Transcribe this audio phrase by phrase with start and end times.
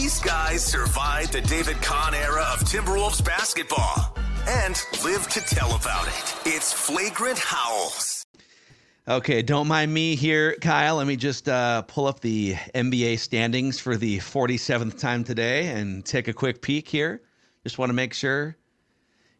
[0.00, 4.16] These guys survived the David Kahn era of Timberwolves basketball
[4.48, 6.36] and live to tell about it.
[6.46, 8.24] It's Flagrant Howls.
[9.06, 10.96] Okay, don't mind me here, Kyle.
[10.96, 16.02] Let me just uh, pull up the NBA standings for the 47th time today and
[16.02, 17.20] take a quick peek here.
[17.62, 18.56] Just want to make sure.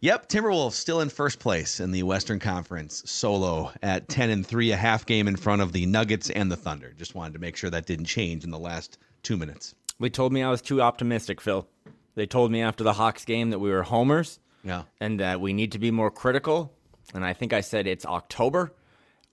[0.00, 4.72] Yep, Timberwolves still in first place in the Western Conference, solo at 10 and 3,
[4.72, 6.92] a half game in front of the Nuggets and the Thunder.
[6.98, 9.74] Just wanted to make sure that didn't change in the last two minutes.
[10.00, 11.68] They told me I was too optimistic, Phil.
[12.14, 14.82] They told me after the Hawks game that we were homers Yeah.
[15.00, 16.72] and that we need to be more critical.
[17.14, 18.72] And I think I said it's October.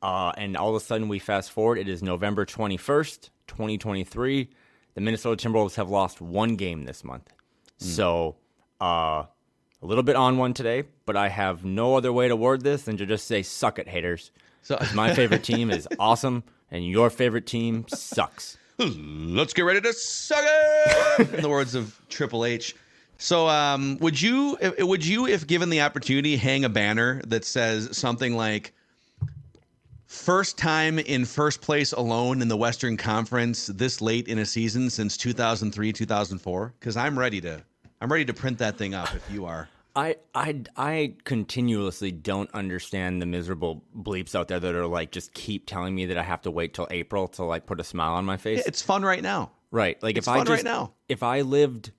[0.01, 1.79] Uh, and all of a sudden, we fast forward.
[1.79, 4.49] It is November 21st, 2023.
[4.93, 7.31] The Minnesota Timberwolves have lost one game this month.
[7.77, 8.35] So,
[8.81, 9.23] uh,
[9.81, 12.83] a little bit on one today, but I have no other way to word this
[12.83, 14.31] than to just say, suck it, haters.
[14.61, 18.57] So- my favorite team is awesome, and your favorite team sucks.
[18.79, 21.33] Let's get ready to suck it.
[21.33, 22.75] In the words of Triple H.
[23.17, 27.97] So, um, would you, would you, if given the opportunity, hang a banner that says
[27.97, 28.73] something like
[30.05, 34.91] "First time in first place alone in the Western Conference this late in a season
[34.91, 36.73] since 2003, 2004"?
[36.79, 37.63] Because I'm ready to,
[37.99, 39.15] I'm ready to print that thing up.
[39.15, 44.75] If you are, I, I, I continuously don't understand the miserable bleeps out there that
[44.75, 47.65] are like just keep telling me that I have to wait till April to like
[47.65, 48.63] put a smile on my face.
[48.67, 49.51] it's fun right now.
[49.71, 50.01] right.
[50.03, 50.93] Like it's if I fun right just now.
[51.09, 51.91] if I lived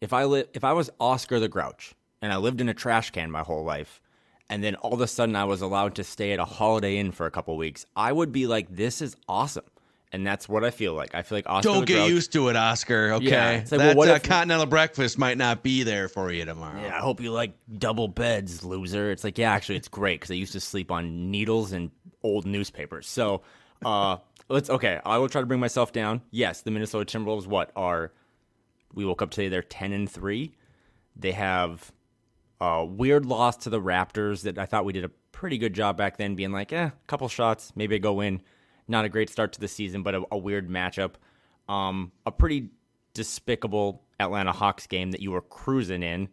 [0.00, 3.10] if I li- if I was Oscar the Grouch and I lived in a trash
[3.10, 4.00] can my whole life
[4.48, 7.12] and then all of a sudden I was allowed to stay at a Holiday Inn
[7.12, 9.64] for a couple weeks, I would be like this is awesome.
[10.12, 11.14] And that's what I feel like.
[11.14, 13.14] I feel like Oscar Don't get Grouch, used to it, Oscar.
[13.14, 16.08] Okay, Yeah, it's like, that well, what uh, if- continental breakfast might not be there
[16.08, 16.80] for you tomorrow.
[16.80, 19.10] Yeah, I hope you like double beds, loser.
[19.10, 21.90] It's like, yeah, actually, it's great because I used to sleep on needles and
[22.22, 23.08] old newspapers.
[23.08, 23.42] So,
[23.84, 25.00] uh, let's okay.
[25.04, 26.22] I will try to bring myself down.
[26.30, 27.46] Yes, the Minnesota Timberwolves.
[27.48, 28.12] What are?
[28.94, 29.48] We woke up today.
[29.48, 30.54] They're ten and three.
[31.16, 31.92] They have
[32.60, 35.96] a weird loss to the Raptors that I thought we did a pretty good job
[35.96, 38.40] back then, being like, eh, a couple shots, maybe I go in.
[38.88, 41.12] Not a great start to the season, but a, a weird matchup.
[41.68, 42.70] Um, a pretty
[43.14, 46.28] despicable Atlanta Hawks game that you were cruising in,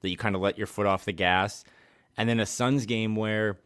[0.00, 1.64] that you kind of let your foot off the gas,
[2.16, 3.58] and then a Suns game where,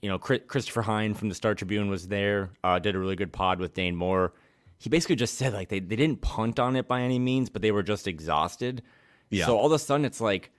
[0.00, 3.32] you know, Christopher Hine from the Star Tribune was there, uh, did a really good
[3.32, 4.32] pod with Dane Moore.
[4.78, 7.62] He basically just said like they, they didn't punt on it by any means, but
[7.62, 8.82] they were just exhausted.
[9.30, 9.46] Yeah.
[9.46, 10.50] So all of a sudden it's like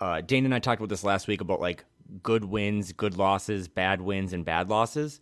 [0.00, 1.84] uh, Dane and I talked about this last week about like
[2.22, 5.20] good wins, good losses, bad wins, and bad losses.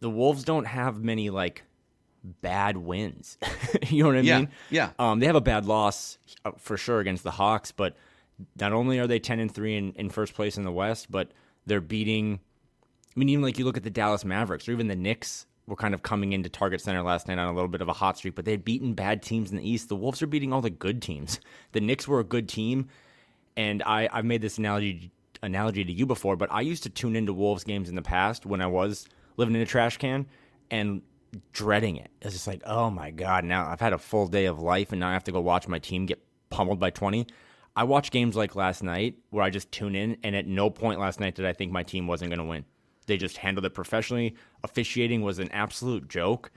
[0.00, 1.64] The Wolves don't have many like
[2.24, 3.38] bad wins.
[3.88, 4.48] you know what I Yeah, mean?
[4.70, 4.90] yeah.
[4.98, 7.96] Um, they have a bad loss uh, for sure against the Hawks, but
[8.60, 11.32] not only are they ten and three in, in first place in the West, but
[11.66, 12.40] they're beating.
[13.16, 15.76] I mean, even like you look at the Dallas Mavericks or even the Knicks were
[15.76, 18.16] kind of coming into Target Center last night on a little bit of a hot
[18.16, 19.88] streak, but they had beaten bad teams in the East.
[19.88, 21.40] The Wolves are beating all the good teams.
[21.72, 22.88] The Knicks were a good team,
[23.56, 25.10] and I I've made this analogy
[25.42, 28.46] analogy to you before, but I used to tune into Wolves games in the past
[28.46, 29.06] when I was
[29.38, 30.26] living in a trash can
[30.70, 31.00] and
[31.52, 32.10] dreading it.
[32.20, 35.00] It's just like, oh my god, now I've had a full day of life and
[35.00, 37.26] now I have to go watch my team get pummeled by 20.
[37.76, 41.00] I watch games like last night where I just tune in and at no point
[41.00, 42.64] last night did I think my team wasn't going to win.
[43.06, 44.36] They just handled it professionally.
[44.64, 46.50] Officiating was an absolute joke.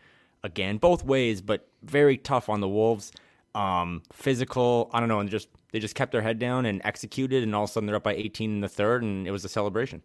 [0.43, 3.11] Again, both ways, but very tough on the Wolves.
[3.53, 7.43] Um, physical, I don't know, and just they just kept their head down and executed,
[7.43, 9.45] and all of a sudden they're up by 18 in the third, and it was
[9.45, 10.01] a celebration.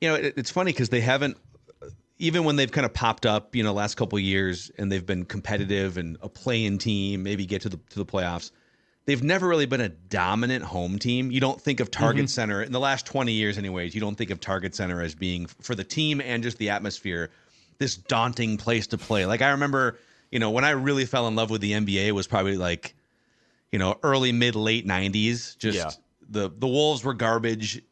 [0.00, 1.36] you know, it, it's funny because they haven't,
[2.18, 5.04] even when they've kind of popped up, you know, last couple of years, and they've
[5.04, 8.50] been competitive and a playing team, maybe get to the to the playoffs.
[9.04, 11.30] They've never really been a dominant home team.
[11.30, 12.28] You don't think of Target mm-hmm.
[12.28, 13.94] Center in the last twenty years, anyways.
[13.94, 17.30] You don't think of Target Center as being for the team and just the atmosphere,
[17.78, 19.26] this daunting place to play.
[19.26, 19.98] Like I remember,
[20.30, 22.94] you know, when I really fell in love with the NBA was probably like,
[23.70, 25.56] you know, early mid late '90s.
[25.58, 25.90] Just Yeah.
[26.30, 27.82] the the Wolves were garbage,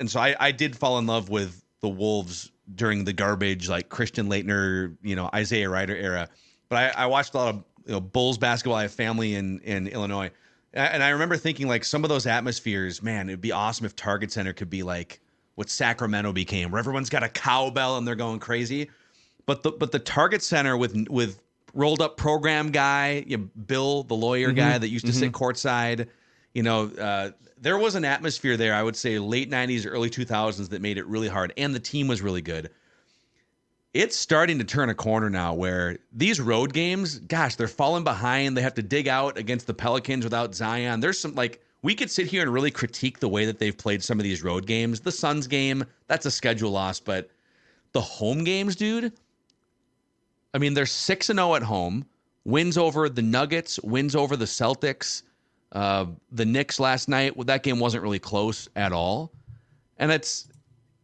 [0.00, 3.90] and so I, I did fall in love with the Wolves during the garbage, like
[3.90, 6.30] Christian Laettner, you know, Isaiah Rider era.
[6.70, 8.78] But I, I watched a lot of you know, Bulls basketball.
[8.78, 10.30] I have family in in Illinois,
[10.72, 14.32] and I remember thinking like some of those atmospheres, man, it'd be awesome if Target
[14.32, 15.20] Center could be like
[15.56, 18.90] what Sacramento became, where everyone's got a cowbell and they're going crazy.
[19.44, 21.38] But the but the Target Center with with
[21.74, 24.56] rolled up program guy, you know, Bill, the lawyer mm-hmm.
[24.56, 25.44] guy that used to sit mm-hmm.
[25.44, 26.08] courtside,
[26.54, 27.30] you know, uh,
[27.60, 28.74] there was an atmosphere there.
[28.74, 32.08] I would say late '90s, early 2000s that made it really hard, and the team
[32.08, 32.70] was really good.
[33.92, 38.56] It's starting to turn a corner now where these road games, gosh, they're falling behind.
[38.56, 41.00] They have to dig out against the Pelicans without Zion.
[41.00, 44.02] There's some like we could sit here and really critique the way that they've played
[44.02, 45.00] some of these road games.
[45.00, 47.30] The Suns game, that's a schedule loss, but
[47.92, 49.12] the home games, dude.
[50.54, 52.06] I mean, they're 6 and 0 at home.
[52.44, 55.22] wins over the Nuggets, wins over the Celtics,
[55.74, 57.36] uh, the Knicks last night.
[57.36, 59.32] Well, that game wasn't really close at all,
[59.98, 60.48] and it's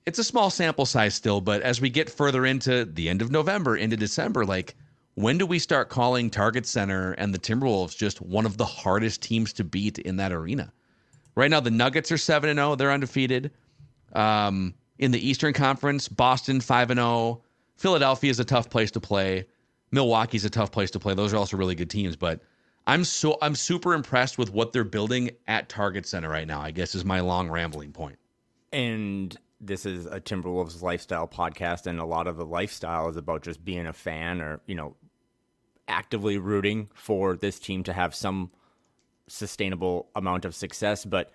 [0.07, 1.41] it's a small sample size still.
[1.41, 4.77] But as we get further into the end of November, into December, like
[5.15, 9.23] when do we start calling Target Center and the Timberwolves just one of the hardest
[9.23, 10.73] teams to beat in that arena?
[11.35, 13.51] Right now, the Nuggets are seven and zero; they're undefeated.
[14.13, 17.43] Um, in the Eastern Conference, Boston five and zero.
[17.77, 19.47] Philadelphia is a tough place to play.
[19.91, 21.15] Milwaukee's a tough place to play.
[21.15, 22.41] Those are also really good teams, but
[22.87, 26.61] I'm so I'm super impressed with what they're building at Target Center right now.
[26.61, 28.19] I guess is my long rambling point.
[28.73, 33.43] And this is a Timberwolves lifestyle podcast, and a lot of the lifestyle is about
[33.43, 34.97] just being a fan or you know
[35.89, 38.51] actively rooting for this team to have some
[39.27, 41.05] sustainable amount of success.
[41.05, 41.31] But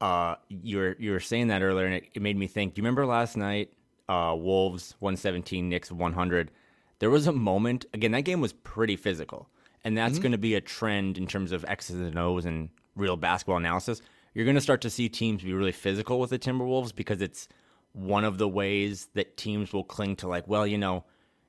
[0.00, 2.74] uh, you were you were saying that earlier, and it, it made me think.
[2.74, 3.72] Do you remember last night?
[4.08, 6.50] Uh, Wolves 117, Knicks 100.
[6.98, 7.84] There was a moment.
[7.92, 9.48] Again, that game was pretty physical,
[9.84, 10.22] and that's mm-hmm.
[10.22, 14.02] going to be a trend in terms of X's and O's and real basketball analysis.
[14.34, 17.48] You're going to start to see teams be really physical with the Timberwolves because it's
[17.92, 21.04] one of the ways that teams will cling to like, well, you know,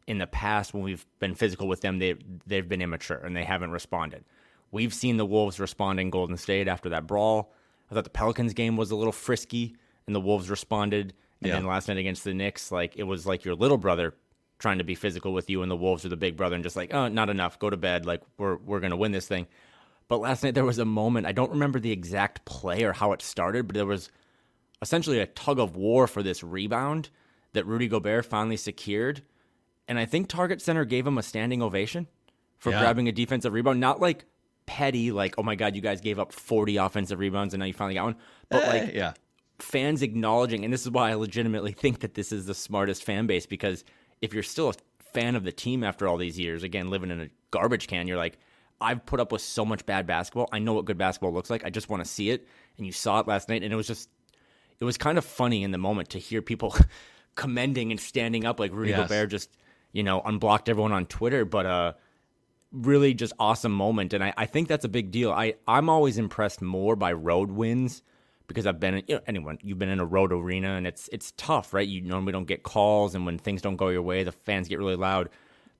[0.07, 2.15] in the past when we've been physical with them, they
[2.47, 4.25] they've been immature and they haven't responded.
[4.71, 7.53] We've seen the Wolves respond in Golden State after that brawl.
[7.89, 11.13] I thought the Pelicans game was a little frisky, and the Wolves responded.
[11.41, 11.55] And Yeah.
[11.55, 14.15] then last night against the Knicks, like it was like your little brother
[14.59, 16.75] trying to be physical with you, and the Wolves are the big brother, and just
[16.75, 18.05] like, oh, not enough, go to bed.
[18.05, 19.47] Like we're we're gonna win this thing.
[20.07, 21.25] But last night there was a moment.
[21.27, 24.09] I don't remember the exact play or how it started, but there was
[24.81, 27.09] essentially a tug of war for this rebound
[27.53, 29.21] that Rudy Gobert finally secured.
[29.87, 32.07] And I think Target Center gave him a standing ovation
[32.57, 32.79] for Yeah.
[32.79, 33.79] grabbing a defensive rebound.
[33.79, 34.25] Not like
[34.65, 37.73] petty, like, oh my God, you guys gave up 40 offensive rebounds and now you
[37.73, 38.15] finally got one.
[38.49, 39.13] But Eh, like yeah,
[39.59, 43.25] fans acknowledging, and this is why I legitimately think that this is the smartest fan
[43.27, 43.83] base because
[44.21, 44.73] if you're still a
[45.13, 48.17] fan of the team after all these years, again, living in a garbage can, you're
[48.17, 48.37] like,
[48.81, 50.47] I've put up with so much bad basketball.
[50.51, 51.65] I know what good basketball looks like.
[51.65, 52.47] I just want to see it.
[52.77, 54.09] And you saw it last night, and it was just,
[54.79, 56.75] it was kind of funny in the moment to hear people
[57.35, 59.01] commending and standing up like Rudy Yes.
[59.09, 59.49] Gobert just,
[59.91, 61.43] you know, unblocked everyone on Twitter.
[61.45, 61.93] But, uh,
[62.71, 66.19] really just awesome moment and I, I think that's a big deal I, i'm always
[66.19, 68.03] impressed more by road wins
[68.49, 71.31] because i've been you know, anyone you've been in a road arena and it's it's
[71.37, 71.87] tough right?
[71.87, 74.79] You normally don't get calls and when things don't go your way the fans get
[74.79, 75.29] really loud.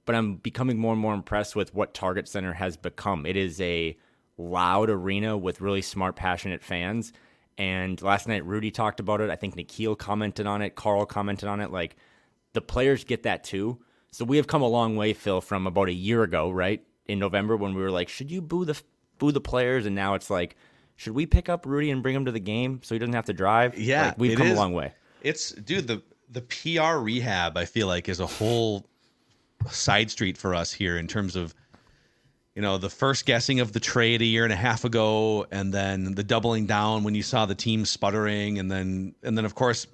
[0.05, 3.25] But i'm becoming more and more impressed with what target center has become.
[3.25, 3.97] It is a
[4.37, 7.11] loud arena with really smart passionate fans.
[7.57, 9.29] And last night rudy talked about it.
[9.29, 10.75] I think Nickeil commented on it.
[10.75, 11.71] Carl commented on it.
[11.71, 11.97] Like
[12.53, 13.79] the players get that too.
[14.11, 16.83] So we have come a long way, Phil, from about a year ago, right?
[17.05, 18.81] In November when we were like, should you boo the
[19.19, 19.85] boo the players?
[19.85, 20.55] And now it's like,
[20.99, 23.27] should we pick up Rudy and bring him to the game so he doesn't have
[23.27, 23.77] to drive?
[23.79, 24.57] Yeah, Like, we've come is.
[24.57, 24.91] a long way.
[25.21, 27.55] it's dude the the PR rehab.
[27.55, 28.85] I feel like is a whole
[29.71, 31.55] side street for us here in terms of
[32.53, 35.73] you know the first guessing of the trade a year and a half ago, and
[35.73, 39.55] then the doubling down when you saw the team sputtering, and then and then of
[39.55, 39.87] course,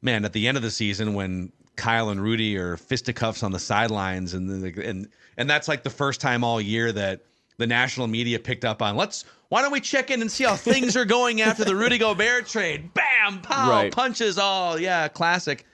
[0.00, 3.58] man, at the end of the season when Kyle and Rudy are fisticuffs on the
[3.58, 7.26] sidelines, and and and that's like the first time all year that
[7.58, 8.96] the national media picked up on.
[8.96, 11.98] Let's why don't we check in and see how things are going after the Rudy
[11.98, 12.92] Gobert trade?
[12.94, 13.92] Bam, pow, Right.
[13.92, 15.64] punches, all yeah, classic.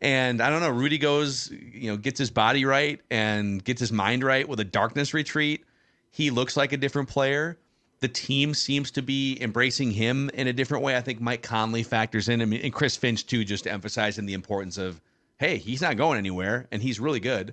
[0.00, 3.92] And I don't know, Rudy goes, you know, gets his body right and gets his
[3.92, 5.64] mind right with a darkness retreat.
[6.10, 7.58] He looks like a different player.
[8.00, 10.96] The team seems to be embracing him in a different way.
[10.96, 15.00] I think Mike Conley factors in, and Chris Finch too, just emphasizing the importance of,
[15.38, 17.52] hey, he's not going anywhere, and he's really good.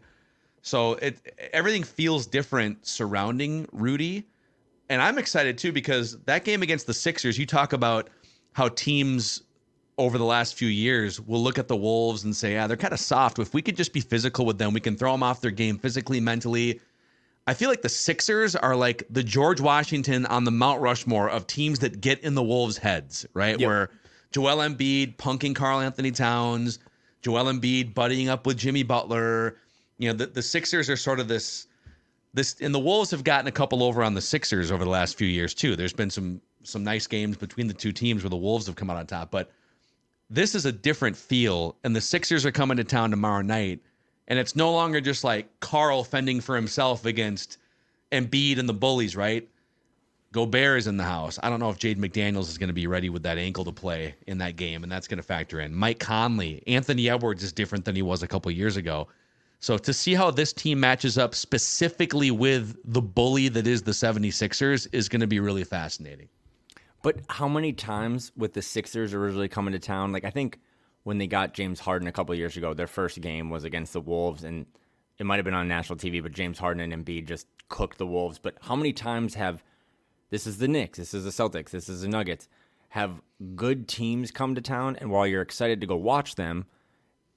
[0.65, 1.19] So it
[1.53, 4.25] everything feels different surrounding Rudy,
[4.89, 8.09] and I'm excited too because that game against the Sixers, you talk about
[8.53, 9.43] how teams
[9.99, 12.93] over the last few years will look at the Wolves and say, yeah, they're kind
[12.93, 13.37] of soft.
[13.37, 15.77] If we could just be physical with them, we can throw them off their game
[15.77, 16.81] physically, mentally.
[17.45, 21.45] I feel like the Sixers are like the George Washington on the Mount Rushmore of
[21.45, 23.59] teams that get in the Wolves' heads, right?
[23.59, 23.67] Yep.
[23.67, 23.89] Where
[24.31, 26.79] Joel Embiid punking Carl Anthony Towns,
[27.21, 29.57] Joel Embiid buddying up with Jimmy Butler.
[29.97, 31.67] You know, the, the Sixers are sort of this
[32.33, 35.17] this and the Wolves have gotten a couple over on the Sixers over the last
[35.17, 35.75] few years too.
[35.75, 38.89] There's been some some nice games between the two teams where the Wolves have come
[38.89, 39.51] out on top, but
[40.29, 43.79] this is a different feel and the Sixers are coming to town tomorrow night
[44.27, 47.57] and it's no longer just like Carl fending for himself against
[48.11, 49.47] Embiid and the bullies, right?
[50.31, 51.39] Gobert is in the house.
[51.41, 53.71] I don't know if Jaden McDaniels is going to be ready with that ankle to
[53.71, 55.73] play in that game, and that's going to factor in.
[55.73, 59.07] Mike Conley, Anthony Edwards is different than he was a couple years ago.
[59.59, 63.91] So to see how this team matches up specifically with the bully that is the
[63.91, 66.29] 76ers is going to be really fascinating.
[67.01, 70.11] But how many times with the Sixers originally coming to town?
[70.11, 70.59] Like I think
[71.03, 74.01] when they got James Harden a couple years ago, their first game was against the
[74.01, 74.65] Wolves, and
[75.19, 76.21] it might have been on national TV.
[76.21, 79.63] But James Harden and Embiid just cooked the Wolves, but how many times have
[80.31, 82.47] this is the Knicks, this is the Celtics, this is the Nuggets,
[82.89, 83.21] have
[83.55, 86.65] good teams come to town, and while you're excited to go watch them,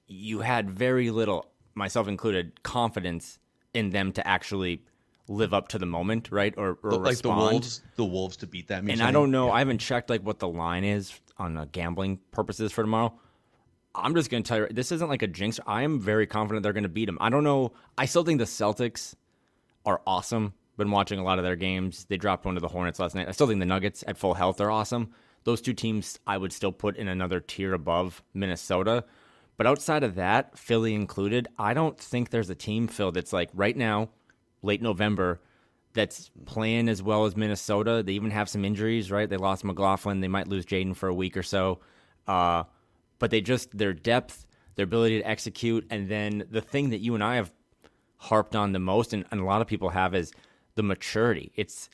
[0.07, 1.47] you had very little,
[1.79, 3.39] myself included, confidence
[3.73, 4.83] in them to actually
[5.29, 6.55] live up to the moment, right?
[6.57, 7.41] Or, or like respond.
[7.41, 8.83] the Wolves, the Wolves to beat that.
[8.83, 9.51] And I don't know.
[9.51, 13.19] I haven't checked like what the line is on uh, gambling purposes for tomorrow.
[13.95, 15.59] I'm just going to tell you, this isn't like a jinx.
[15.67, 17.19] I am very confident they're going to beat them.
[17.21, 17.73] I don't know.
[17.97, 19.15] I still think the Celtics
[19.85, 20.55] are awesome.
[20.77, 22.07] Been watching a lot of their games.
[22.09, 23.29] They dropped one to the Hornets last night.
[23.29, 25.11] I still think the Nuggets at full health are awesome.
[25.45, 29.05] Those two teams I would still put in another tier above Minnesota.
[29.59, 33.51] But outside of that, Philly included, I don't think there's a team, Phil, that's like
[33.53, 34.09] right now,
[34.63, 35.41] late November,
[35.95, 38.03] that's playing as well as Minnesota.
[38.03, 39.29] They even have some injuries, right?
[39.29, 40.21] They lost McLaughlin.
[40.21, 41.81] They might lose Jaden for a week or so.
[42.27, 42.63] Uh,
[43.19, 44.47] but they just, their depth,
[44.77, 47.51] their ability to execute, and then the thing that you and I have
[48.19, 50.33] harped on the most, and, and a lot of people have, is
[50.77, 51.51] the maturity.
[51.57, 51.91] It's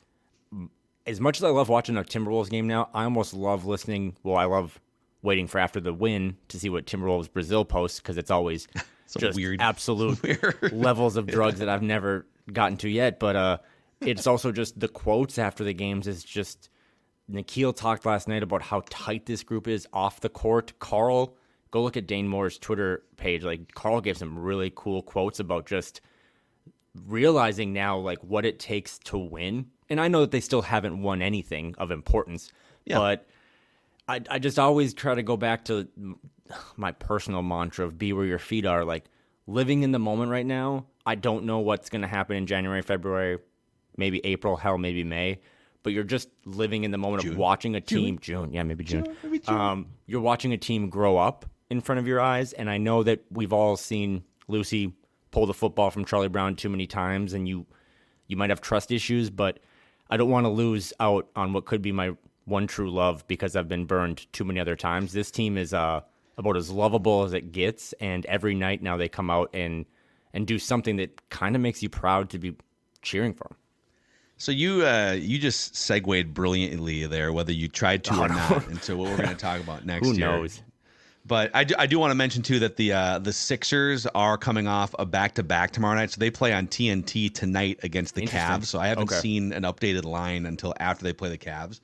[1.07, 4.15] as much as I love watching a Timberwolves game now, I almost love listening.
[4.21, 4.79] Well, I love
[5.25, 8.67] waiting for after the win to see what Timberwolves Brazil posts because it's always
[9.07, 9.61] So just weird.
[9.61, 10.71] absolute Weird.
[10.71, 13.19] levels of drugs that I've never gotten to yet.
[13.19, 13.57] But uh,
[14.01, 16.69] it's also just the quotes after the games is just
[17.31, 20.73] Nickeil talked last night about how tight this group is off the court.
[20.79, 21.35] Carl,
[21.71, 23.43] go look at Dane Moore's Twitter page.
[23.43, 26.01] Like Carl gave some really cool quotes about just
[27.07, 29.67] realizing now like what it takes to win.
[29.89, 32.51] And I know that they still haven't won anything of importance,
[32.85, 32.97] Yeah.
[32.97, 33.27] but
[34.07, 35.87] I, I just always try to go back to
[36.75, 38.85] my personal mantra of be where your feet are.
[38.85, 39.05] Like
[39.47, 40.85] living in the moment right now.
[41.05, 43.37] I don't know what's going to happen in January, February,
[43.97, 45.39] maybe April, hell, maybe May.
[45.83, 48.17] But you're just living in the moment of watching a team.
[48.19, 49.05] June, yeah, maybe June.
[49.47, 53.03] Um, you're watching a team grow up in front of your eyes, and I know
[53.03, 54.93] that we've all seen Lucy
[55.29, 57.67] pull the football from Charlie Brown too many times, and you
[58.25, 59.59] you might have trust issues, but
[60.09, 62.15] I don't want to lose out on what could be my
[62.45, 65.13] one true love because I've been burned too many other times.
[65.13, 66.01] This team is uh,
[66.37, 69.85] about as lovable as it gets, and every night now they come out and
[70.33, 72.55] and do something that kind of makes you proud to be
[73.01, 73.57] cheering for them.
[74.37, 78.97] So you uh, you just segued brilliantly there, whether you tried to or not, into
[78.97, 80.27] what we're going to talk about next Who year.
[80.27, 80.61] knows?
[81.27, 84.37] But I do, I do want to mention too that the uh, the Sixers are
[84.37, 88.13] coming off a back to back tomorrow night, so they play on TNT tonight against
[88.13, 88.65] the Cavs.
[88.65, 89.19] So I haven't Okay.
[89.21, 91.79] seen an updated line until after they play the Cavs.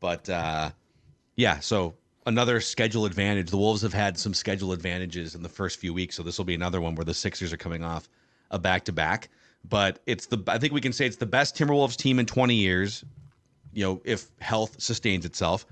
[0.00, 0.70] But uh,
[1.36, 1.94] yeah, so
[2.26, 3.50] another schedule advantage.
[3.50, 6.44] The Wolves have had some schedule advantages in the first few weeks, so this will
[6.44, 8.08] be another one where the Sixers are coming off
[8.50, 9.28] a back to back.
[9.68, 12.54] But it's the I think we can say it's the best Timberwolves team in 20
[12.54, 13.04] years.
[13.72, 15.66] You know, if health sustains itself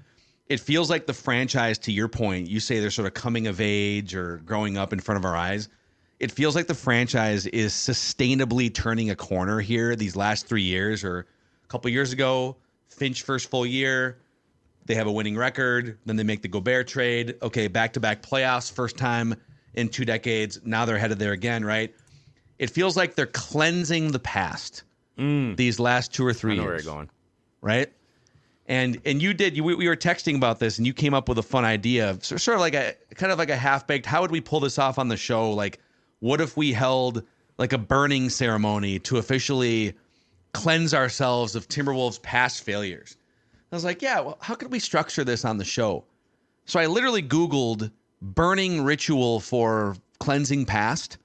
[0.49, 3.61] it feels like the franchise to your point you say they're sort of coming of
[3.61, 5.69] age or growing up in front of our eyes
[6.21, 11.03] it feels like the franchise is sustainably turning a corner here these last three years
[11.05, 12.57] or a couple years ago
[12.89, 14.19] finch first full year
[14.87, 18.97] they have a winning record then they make the gobert trade okay back-to-back playoffs first
[18.97, 19.35] time
[19.75, 21.95] in two decades now they're headed there again right
[22.59, 24.85] it feels like they're cleansing the past
[25.19, 25.57] mm.
[25.57, 27.11] these last two or three I know years where you're going.
[27.61, 27.93] right?
[28.67, 29.57] And and you did.
[29.57, 32.11] You, we, we were texting about this, and you came up with a fun idea,
[32.11, 34.07] of sort sort of like a kind of like a half baked.
[34.07, 35.51] How would we pull this off on the show?
[35.51, 35.81] Like,
[36.21, 37.23] what if we held
[37.59, 39.95] like a burning ceremony to officially
[40.55, 43.17] cleanse ourselves of Timberwolves' past failures?
[43.71, 44.21] I was like, yeah.
[44.21, 46.05] Well, how could we structure this on the show?
[46.65, 47.91] So I literally Googled
[48.23, 51.19] burning ritual for cleansing past,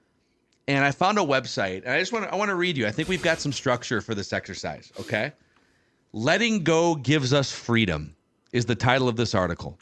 [0.68, 1.82] and I found a website.
[1.84, 2.86] And I just want to I want to read you.
[2.86, 4.92] I think we've got some structure for this exercise.
[5.00, 5.32] Okay.
[6.12, 8.14] Letting Go Gives Us Freedom
[8.52, 9.78] is the title of this article.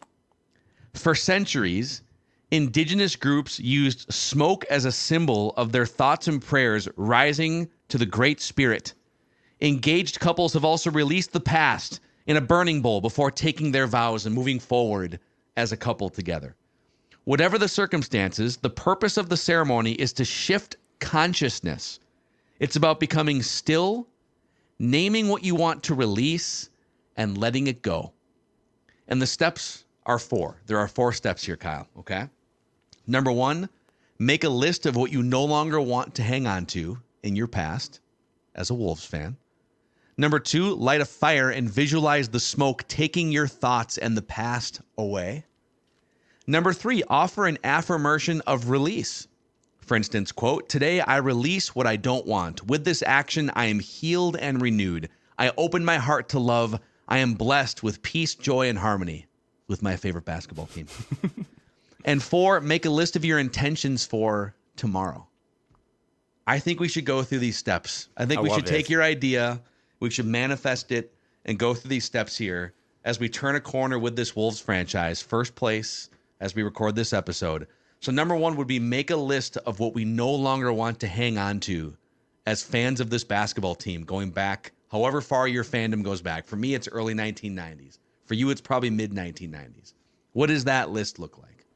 [0.93, 2.03] For centuries,
[2.51, 8.07] indigenous groups used smoke as a symbol of their thoughts and prayers rising to the
[8.07, 8.93] Great Spirit.
[9.61, 14.25] Engaged couples have also released the past in a burning bowl before taking their vows
[14.25, 15.19] and moving forward
[15.57, 16.55] as a couple together.
[17.25, 21.99] Whatever the circumstances, the purpose of the ceremony is to shift consciousness.
[22.61, 24.07] It's about becoming still
[24.79, 26.71] naming what you want to release
[27.17, 28.13] and letting it go.
[29.09, 30.61] And the steps are four.
[30.67, 31.89] There are four steps here, Kyle.
[31.99, 32.29] Okay.
[33.07, 33.69] Number one,
[34.19, 37.49] make a list of what you no longer want to hang on to in your
[37.49, 38.01] past
[38.55, 39.37] as a Wolves fan.
[40.21, 44.81] Number two, light a fire and visualize the smoke taking your thoughts and the past
[44.99, 45.45] away.
[46.45, 49.29] Number three, offer an affirmation of release.
[49.81, 52.67] For instance, quote, Today I release what I don't want.
[52.67, 55.09] With this action, I am healed and renewed.
[55.39, 56.81] I open my heart to love.
[57.07, 59.27] I am blessed with peace, joy, and harmony
[59.69, 60.89] with my favorite basketball team.
[62.05, 65.29] and four, make a list of your intentions for tomorrow.
[66.45, 68.09] I think we should go through these steps.
[68.17, 69.61] I think I we should take your idea,
[70.01, 71.13] we should manifest it,
[71.45, 72.75] and go through these steps here
[73.05, 75.23] as we turn a corner with this Wolves franchise.
[75.23, 77.67] First place as we record this episode.
[78.01, 81.09] So, number one would be make a list of what we no longer want to
[81.09, 81.97] hang on to
[82.47, 86.47] as fans of this basketball team, going back however far your fandom goes back.
[86.47, 87.99] For me, it's early 1990s.
[88.27, 89.95] For you, it's probably mid 1990s.
[90.33, 91.67] What does that list look like?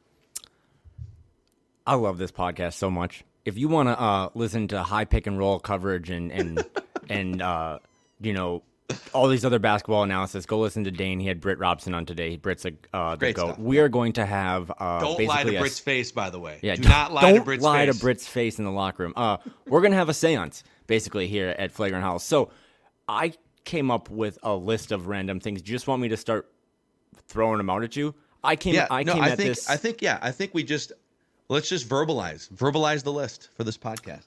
[1.87, 3.25] I love this podcast so much.
[3.45, 6.65] If you want to uh, listen to high pick and roll coverage and and
[7.09, 7.79] and uh,
[8.23, 8.63] you know
[9.15, 11.19] all these other basketball analysis, go listen to Dane.
[11.19, 12.37] He had Britt Robson on today.
[12.37, 13.55] Britt's a uh, Great goat.
[13.55, 13.59] stuff.
[13.59, 16.59] We are going to have uh, Don't lie to a- Britt's face, by the way.
[16.63, 17.95] Yeah, Do not lie don't to Britt's lie face.
[17.97, 19.15] to Britt's face in the locker room.
[19.17, 22.25] Uh, we're gonna have a séance basically here at Flagrant Howls.
[22.25, 22.51] So
[23.09, 23.33] I
[23.65, 25.63] came up with a list of random things.
[25.63, 26.51] Do you just want me to start
[27.29, 28.15] throwing them out at you?
[28.45, 28.75] I came.
[28.75, 29.71] Yeah, I no, came I at think this.
[29.71, 30.93] I think yeah, I think we just
[31.49, 34.25] let's just verbalize verbalize the list for this podcast.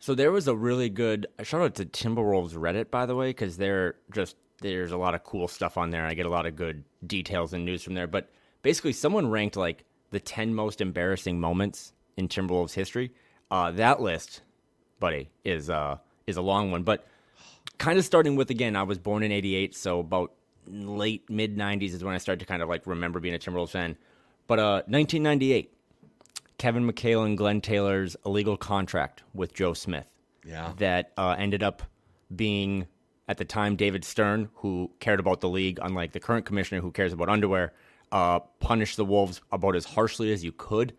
[0.00, 3.56] So there was a really good shout out to Timberwolves Reddit, by the way, because
[3.56, 6.04] they're just there's a lot of cool stuff on there.
[6.04, 8.06] I get a lot of good details and news from there.
[8.06, 8.30] But
[8.62, 13.12] basically, someone ranked like the ten most embarrassing moments in Timberwolves history.
[13.50, 14.42] Uh, that list,
[15.00, 16.84] buddy, is uh is a long one.
[16.84, 17.06] But
[17.78, 20.32] kind of starting with again, I was born in '88, so about
[20.68, 23.70] late mid '90s is when I started to kind of like remember being a Timberwolves
[23.70, 23.96] fan.
[24.46, 25.74] But uh, 1998.
[26.58, 30.06] Kevin McHale and Glenn Taylor's illegal contract with Joe Smith.
[30.44, 30.72] Yeah.
[30.78, 31.82] That uh, ended up
[32.34, 32.86] being,
[33.28, 36.90] at the time, David Stern, who cared about the league, unlike the current commissioner who
[36.90, 37.72] cares about underwear,
[38.12, 40.94] uh, punished the Wolves about as harshly as you could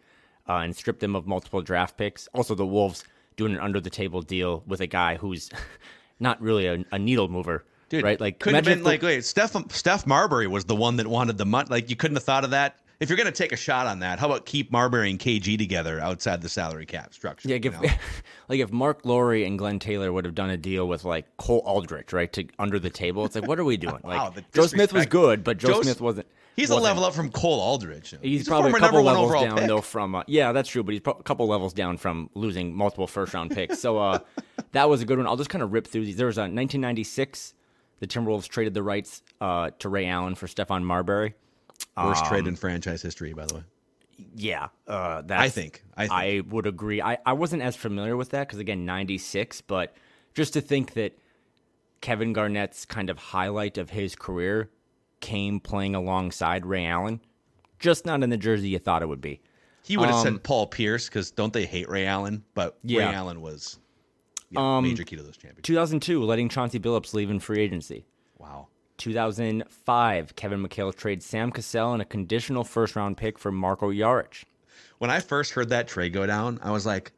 [0.48, 2.28] uh, and stripped them of multiple draft picks.
[2.34, 3.04] Also, the Wolves
[3.36, 5.50] doing an under the table deal with a guy who's
[6.20, 7.66] not really a, a needle mover.
[7.90, 8.20] Dude, right?
[8.22, 11.38] Like, couldn't have been the- like wait, Steph Steph Marbury was the one that wanted
[11.40, 11.68] the money.
[11.72, 12.80] Like you couldn't have thought of that.
[13.00, 16.02] If you're gonna take a shot on that, how about keep Marbury and KG together
[16.02, 17.48] outside the salary cap structure?
[17.48, 17.90] Yeah, you if, know?
[18.50, 21.64] like if Marc Lore and Glenn Taylor would have done a deal with like Cole
[21.66, 24.00] Aldrich, right, to under the table, it's like, what are we doing?
[24.04, 26.28] Like Wow, Joe Smith was good, but Joe, Joe- Smith wasn't.
[26.56, 26.84] He's a wasn't.
[26.86, 28.16] level up from Cole Aldrich.
[28.22, 29.68] He's, a probably a former couple levels down pick.
[29.68, 30.16] though from.
[30.16, 33.34] Uh, yeah, that's true, but he's pro- a couple levels down from losing multiple first
[33.34, 33.80] round picks.
[33.80, 34.20] So uh,
[34.74, 35.28] that was a good one.
[35.28, 36.18] I'll just kind of rip through these.
[36.18, 37.54] There was a 1996.
[38.00, 41.36] The Timberwolves traded the rights uh, to Ray Allen for Stephon Marbury.
[41.98, 43.64] Worst trade Um, in franchise history, by the way.
[44.36, 45.84] Yeah, uh, I think.
[45.96, 46.12] I think.
[46.14, 47.02] I would agree.
[47.02, 49.62] I, I wasn't as familiar with that because again, '96.
[49.62, 49.96] But
[50.34, 51.18] just to think that
[52.02, 54.70] Kevin Garnett's kind of highlight of his career
[55.22, 57.22] came playing alongside Ray Allen,
[57.80, 59.42] just not in the jersey you thought it would be.
[59.84, 62.44] He would have um, said Paul Pierce because don't they hate Ray Allen?
[62.54, 63.10] But Yeah.
[63.10, 63.80] Ray Allen was
[64.50, 65.68] yeah, Um, major key to those championships.
[65.68, 68.06] 2002, letting Chauncey Billups leave in free agency.
[68.38, 68.68] Wow.
[69.00, 74.44] 2005, Kevin McHale trades Sam Cassell and a conditional first round pick for Marko Jaric.
[75.00, 77.12] When I first heard that trade go down, I was like,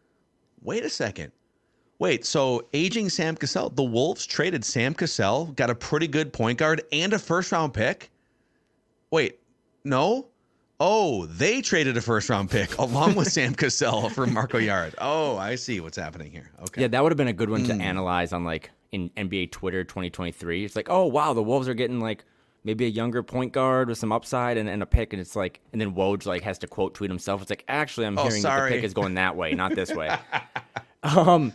[0.61, 1.31] wait a second.
[1.99, 6.57] Wait, so aging Sam Cassell, the Wolves traded Sam Cassell, got a pretty good point
[6.57, 8.09] guard and a first round pick?
[9.11, 9.39] Wait,
[9.83, 10.27] no?
[10.79, 14.95] Oh, they traded a first round pick along with Sam Cassell for Marco Yard.
[14.97, 16.49] Oh, I see what's happening here.
[16.63, 16.81] Okay.
[16.81, 17.77] Yeah, that would have been a good one Hmm.
[17.77, 20.65] to analyze on like in NBA Twitter 2023.
[20.65, 22.23] It's like, oh wow, the Wolves are getting like
[22.63, 25.59] maybe a younger point guard with some upside and, and a pick, and it's like,
[25.71, 27.41] and then Woj like has to quote tweet himself.
[27.41, 29.93] It's like, actually, I'm Oh, hearing that the pick is going that way, not this
[29.93, 30.15] way.
[31.03, 31.53] um,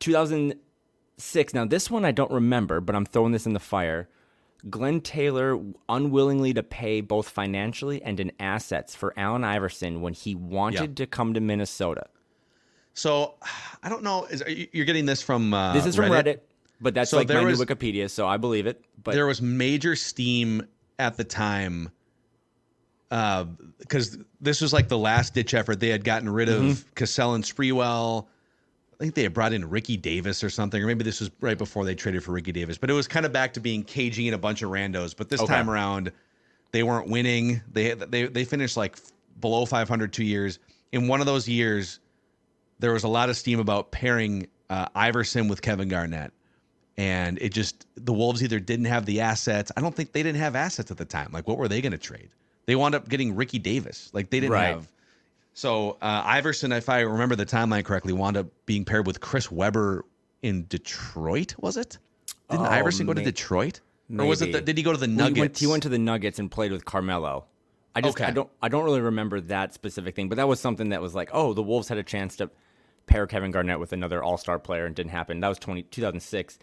[0.00, 1.54] 2006.
[1.54, 4.08] Now this one I don't remember, but I'm throwing this in the fire.
[4.70, 5.60] Glenn Taylor
[5.90, 11.04] unwillingly to pay both financially and in assets for Allen Iverson when he wanted Yeah.
[11.04, 12.06] to come to Minnesota.
[12.94, 13.34] So
[13.82, 14.24] I don't know.
[14.26, 16.40] Is you, you're getting this from uh, This is from Reddit,
[16.80, 18.84] but that's So like my was- new Wikipedia, so I believe it.
[19.02, 20.66] But there was major steam
[20.98, 21.90] at the time
[23.10, 25.80] because this was like the last ditch effort.
[25.80, 26.88] They had gotten rid of Mm-hmm.
[26.94, 28.26] Cassell and Sprewell.
[28.94, 31.58] I think they had brought in Ricky Davis or something, or maybe this was right
[31.58, 32.78] before they traded for Ricky Davis.
[32.78, 35.14] But it was kind of back to being KG and a bunch of randos.
[35.16, 35.52] But this Okay.
[35.52, 36.12] time around,
[36.72, 37.60] they weren't winning.
[37.72, 38.96] They they they finished like
[39.40, 40.58] below 500 two years.
[40.92, 41.98] In one of those years,
[42.78, 46.32] there was a lot of steam about pairing uh, Iverson with Kevin Garnett
[46.96, 49.72] and it just the Wolves either didn't have the assets.
[49.76, 51.30] I don't think they didn't have assets at the time.
[51.32, 52.30] Like, what were they going to trade?
[52.66, 54.10] They wound up getting Ricky Davis.
[54.12, 54.68] Like, they didn't Right.
[54.68, 54.88] have.
[55.54, 59.50] So uh, Iverson, if I remember the timeline correctly, wound up being paired with Chris
[59.52, 60.04] Webber
[60.42, 61.54] in Detroit.
[61.58, 61.98] Was it?
[62.50, 63.80] Didn't Oh, Iverson go to Detroit,
[64.18, 64.52] or was it?
[64.52, 65.34] The, did he go to the Nuggets?
[65.36, 67.44] He went, he went to the Nuggets and played with Carmelo.
[67.96, 68.24] I just Okay.
[68.24, 71.14] I don't I don't really remember that specific thing, but that was something that was
[71.14, 72.50] like, oh, the Wolves had a chance to
[73.06, 75.38] pair Kevin Garnett with another All Star player and didn't happen.
[75.40, 76.58] That was 20, 2006.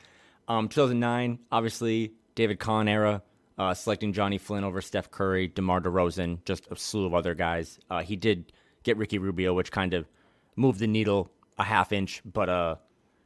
[0.51, 3.21] Um, 2009, obviously David Kahn era,
[3.57, 7.79] uh, selecting Jonny Flynn over Steph Curry, DeMar DeRozan, just a slew of other guys.
[7.89, 8.51] Uh, he did
[8.83, 10.09] get Ricky Rubio, which kind of
[10.57, 12.75] moved the needle a half inch, but uh,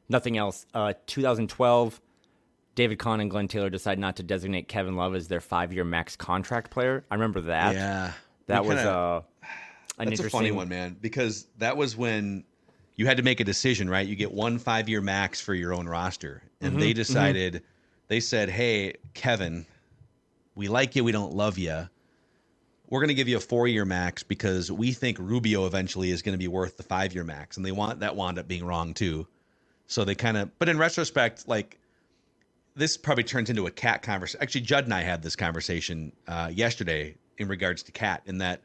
[0.08, 0.68] nothing else.
[0.72, 2.00] Uh, 2012,
[2.76, 6.16] David Kahn and Glenn Taylor decide not to designate Kevin Love as their five-year max
[6.16, 7.06] contract player.
[7.10, 7.74] I remember that.
[7.74, 8.12] Yeah,
[8.46, 9.22] that We was kinda- uh,
[9.98, 12.44] an That's a funny one, man, because that was when
[12.96, 14.08] you had to make a decision, right?
[14.08, 16.42] You get one five year max for your own roster.
[16.62, 17.64] And Mm-hmm, they decided,
[18.08, 19.66] they said, hey, Kevin,
[20.56, 21.90] we like you, we don't love you.
[22.88, 26.22] We're going to give you a four year max because we think Rubio eventually is
[26.22, 27.58] going to be worth the five year max.
[27.58, 29.28] And they want that wound up being wrong too.
[29.88, 31.80] So they kind of, but in retrospect, like,
[32.76, 34.42] this probably turns into a cat conversation.
[34.42, 38.62] Actually, Judd and I had this conversation uh, yesterday in regards to cat, in that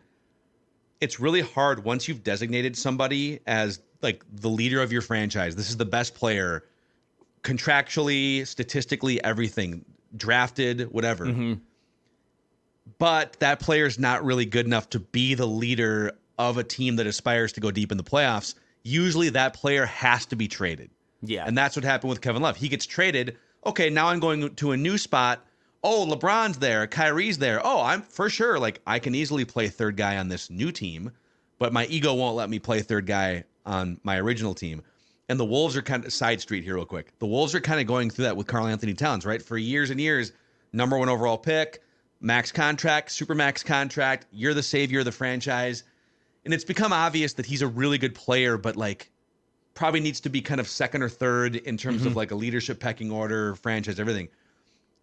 [1.00, 5.56] it's really hard once you've designated somebody as like the leader of your franchise.
[5.56, 6.64] This is the best player,
[7.42, 9.84] contractually, statistically, everything,
[10.16, 11.26] drafted, whatever.
[11.26, 11.54] Mm-hmm.
[12.98, 16.96] But that player is not really good enough to be the leader of a team
[16.96, 18.54] that aspires to go deep in the playoffs.
[18.82, 20.90] Usually, that player has to be traded.
[21.22, 21.44] Yeah.
[21.46, 22.56] And that's what happened with Kevin Love.
[22.56, 23.36] He gets traded.
[23.66, 25.44] Okay, now I'm going to a new spot.
[25.84, 26.86] Oh, LeBron's there.
[26.86, 27.60] Kyrie's there.
[27.62, 28.58] Oh, I'm for sure.
[28.58, 31.12] Like, I can easily play third guy on this new team,
[31.58, 34.82] but my ego won't let me play third guy on my original team.
[35.28, 37.16] And the Wolves are kind of side street here, real quick.
[37.20, 39.40] The Wolves are kind of going through that with Carl Anthony Towns, right?
[39.40, 40.32] For years and years,
[40.72, 41.82] number one overall pick,
[42.20, 44.26] max contract, super max contract.
[44.32, 45.84] You're the savior of the franchise.
[46.44, 49.10] And it's become obvious that he's a really good player, but like
[49.74, 52.18] probably needs to be kind of second or third in terms of mm-hmm.
[52.18, 54.28] like a leadership pecking order, franchise, everything.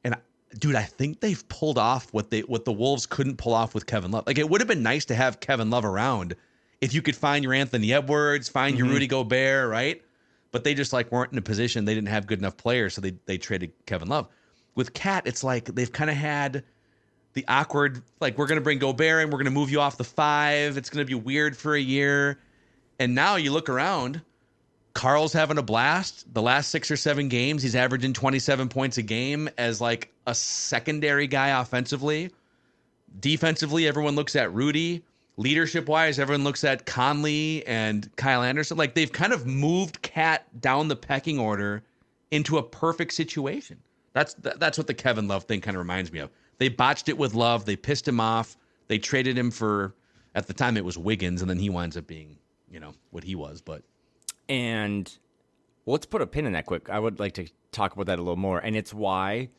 [0.04, 0.16] And
[0.60, 3.86] dude, I think they've pulled off what they what the Wolves couldn't pull off with
[3.86, 4.26] Kevin Love.
[4.28, 6.36] Like it would have been nice to have Kevin Love around
[6.82, 8.94] if you could find your Anthony Edwards, find your mm-hmm.
[8.94, 10.02] Rudy Gobert, right?
[10.52, 11.86] But they just like weren't in a position.
[11.86, 14.28] They didn't have good enough players, so they they traded Kevin Love.
[14.76, 16.64] With Cat, it's like they've kind of had
[17.34, 20.78] the awkward like we're gonna bring Gobert and we're gonna move you off the five.
[20.78, 22.40] It's gonna be weird for a year.
[23.00, 24.22] And now you look around,
[24.94, 26.34] Carl's having a blast.
[26.34, 30.34] The last six or seven games, he's averaging 27 points a game as like a
[30.34, 32.32] secondary guy offensively.
[33.20, 35.04] Defensively, everyone looks at Rudy.
[35.40, 38.76] Leadership wise, everyone looks at Conley and Kyle Anderson.
[38.76, 41.84] Like they've kind of moved Cat down the pecking order
[42.32, 43.78] into a perfect situation.
[44.14, 46.32] That's that- that's what the Kevin Love thing kind of reminds me of.
[46.58, 47.66] They botched it with Love.
[47.66, 48.58] They pissed him off.
[48.88, 49.94] They traded him for
[50.34, 52.38] at the time it was Wiggins, and then he winds up being
[52.72, 53.62] you know what he was.
[53.62, 53.84] But
[54.50, 55.12] And
[55.86, 56.90] well, let's put a pin in that quick.
[56.90, 58.58] I would like to talk about that a little more.
[58.60, 59.50] And it's why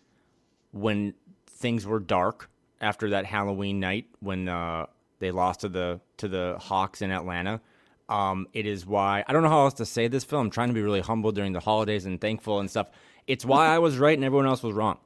[0.72, 1.14] when
[1.46, 4.86] things were dark after that Halloween night when uh,
[5.18, 7.60] they lost to the to the Hawks in Atlanta,
[8.08, 10.38] um, it is why I don't know how else to say this, Phil.
[10.38, 12.90] I'm trying to be really humble during the holidays and thankful and stuff.
[13.26, 14.98] It's why I was right and everyone else was wrong.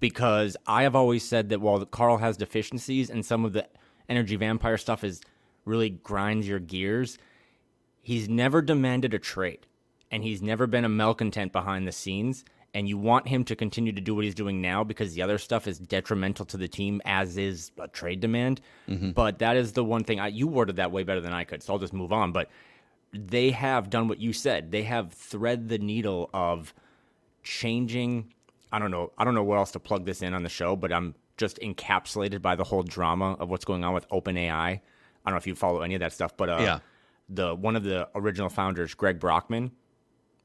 [0.00, 3.68] Because I have always said that while Carl has deficiencies and some of the
[4.08, 5.20] energy vampire stuff is
[5.64, 7.18] really grinds your gears,
[8.02, 9.66] he's never demanded a trade
[10.10, 12.44] and he's never been a malcontent behind the scenes
[12.74, 15.36] and you want him to continue to do what he's doing now because the other
[15.38, 18.60] stuff is detrimental to the team as is a trade demand.
[19.14, 21.62] But that is the one thing I, you worded that way better than i could
[21.62, 22.32] so i'll just move on.
[22.32, 22.48] But
[23.12, 24.70] they have done what you said.
[24.70, 26.72] They have thread the needle of
[27.42, 28.32] changing
[28.70, 30.76] i don't know i don't know where else to plug this in on the show
[30.76, 34.48] but i'm just encapsulated by the whole drama of what's going on with openai.
[34.50, 34.80] I
[35.26, 36.78] don't know if you follow any of that stuff but uh, Yeah.
[37.28, 39.72] the one of the original founders greg brockman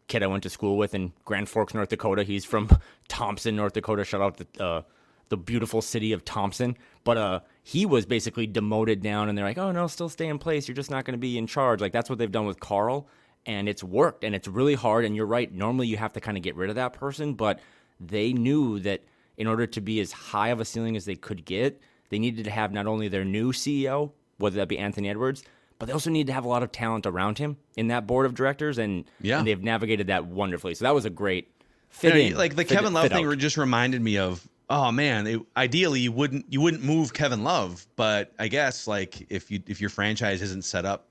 [0.07, 2.23] kid I went to school with in Grand Forks, North Dakota.
[2.23, 2.69] He's from
[3.07, 4.03] Thompson, North Dakota.
[4.03, 4.81] Shout out to uh,
[5.29, 6.77] the beautiful city of Thompson.
[7.03, 10.39] But uh, he was basically demoted down, and they're like, "Oh no, still stay in
[10.39, 10.67] place.
[10.67, 13.07] You're just not going to be in charge." Like that's what they've done with Carl,
[13.45, 15.05] and it's worked, and it's really hard.
[15.05, 15.51] And you're right.
[15.53, 17.59] Normally, you have to kind of get rid of that person, but
[17.99, 19.03] they knew that
[19.37, 22.45] in order to be as high of a ceiling as they could get, they needed
[22.45, 25.43] to have not only their new CEO, whether that be Anthony Edwards,
[25.79, 28.25] but they also need to have a lot of talent around him in that board
[28.25, 29.39] of directors, and, Yeah.
[29.39, 30.73] and they've navigated that wonderfully.
[30.75, 31.49] So that was a great
[31.89, 33.37] fit You know, like the fit- Kevin Love thing out.
[33.37, 37.87] just reminded me of oh man it, ideally you wouldn't you wouldn't move Kevin Love
[37.95, 41.07] but I guess like if you if your franchise isn't set up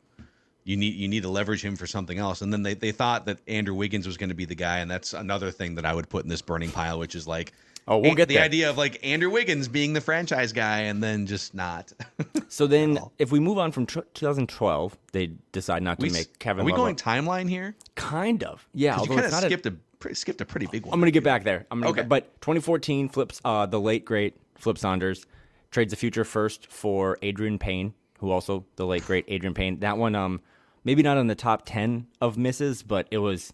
[0.64, 3.24] you need you need to leverage him for something else and then they, they thought
[3.24, 5.94] that Andrew Wiggins was going to be the guy and that's another thing that I
[5.94, 7.52] would put in this burning pile which is like
[7.88, 8.42] Oh, we'll a- get the there.
[8.44, 11.92] idea of like Andrew Wiggins being the franchise guy and then just not
[12.48, 16.38] So then, if we move on from tr- 2012, they decide not to we, make
[16.38, 16.62] Kevin.
[16.62, 18.66] are we Love going a- timeline here kind of?
[18.74, 19.44] Yeah, 'Cause you although kind it's of not.
[19.44, 21.66] A, skipped a, pre- skipped a pretty big one I'm going to get back there.
[21.70, 22.00] I'm gonna Okay.
[22.02, 25.26] get, but 2014 flips uh, the late great Flip Saunders
[25.70, 29.80] trades the future first for Adreian Payne, who also the late great Adreian Payne.
[29.80, 30.40] That one, um,
[30.84, 33.52] maybe not on the top 10 of misses, but it was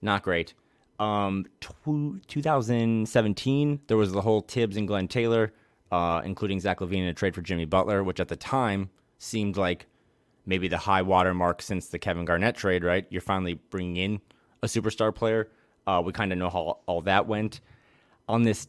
[0.00, 0.54] not great.
[0.98, 5.52] Um, tw- 2017, there was the whole Thibs and Glenn Taylor,
[5.90, 9.56] uh, including Zach LaVine in a trade for Jimmy Butler, which at the time seemed
[9.56, 9.86] like
[10.46, 12.84] maybe the high water mark since the Kevin Garnett trade.
[12.84, 14.20] Right, you're finally bringing in
[14.62, 15.48] a superstar player.
[15.86, 17.60] Uh, we kind of know how all that went.
[18.28, 18.68] On this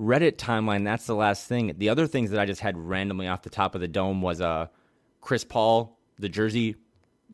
[0.00, 1.74] Reddit timeline, that's the last thing.
[1.78, 4.40] The other things that I just had randomly off the top of the dome was
[4.40, 4.66] uh,
[5.20, 6.76] Chris Paul, the jersey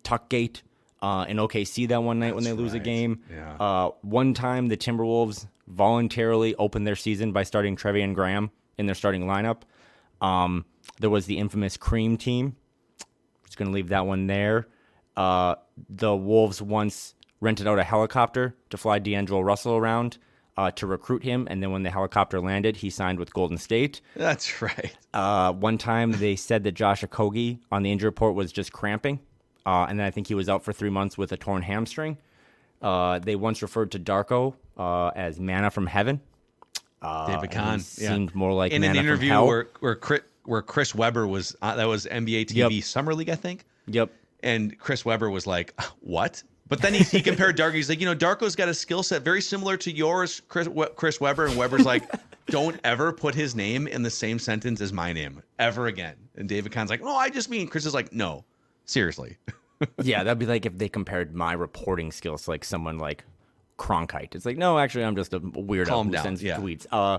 [0.02, 0.62] tuck gate
[1.02, 3.20] uh, in OKC that one night when they lose a game.
[3.30, 3.56] Yeah.
[3.56, 8.94] Uh, one time the Timberwolves voluntarily opened their season by starting Treveon Graham in their
[8.94, 9.62] starting lineup.
[10.20, 10.64] Um,
[11.00, 12.56] there was the infamous Cream team.
[13.44, 14.68] Just going to leave that one there.
[15.16, 15.56] Uh,
[15.88, 20.18] the Wolves once rented out a helicopter to fly D'Angelo Russell around
[20.56, 24.00] uh, to recruit him, and then when the helicopter landed, he signed with Golden State.
[24.14, 24.94] That's right.
[25.14, 29.20] Uh, one time they said that Josh Okogie on the injury report was just cramping,
[29.66, 32.18] uh, and then I think he was out for three months with a torn hamstring.
[32.82, 36.20] Uh, they once referred to Darko uh, as manna from heaven.
[37.02, 41.26] David and Kahn seemed more like in an interview where where Chris, where Chris Webber
[41.26, 42.84] was uh, that was NBA TV Yep.
[42.84, 43.64] Summer League, I think.
[43.86, 44.10] Yep.
[44.42, 47.74] And Chris Webber was like, "What?" But then he, he compared Darko.
[47.74, 51.20] He's like, you know, Darko's got a skill set very similar to yours, Chris, Chris
[51.20, 51.46] Webber.
[51.46, 52.08] And Webber's like,
[52.46, 56.14] don't ever put his name in the same sentence as my name ever again.
[56.36, 57.66] And David Kahn's like, no, I just mean.
[57.66, 58.44] Chris is like, no,
[58.90, 59.38] seriously.
[60.02, 63.24] yeah, that'd be like if they compared my reporting skills to like someone like
[63.78, 64.34] Cronkite.
[64.34, 66.58] It's like, no, actually, I'm just a weirdo Calm who down, sends yeah.
[66.58, 66.86] tweets.
[66.92, 67.18] Uh,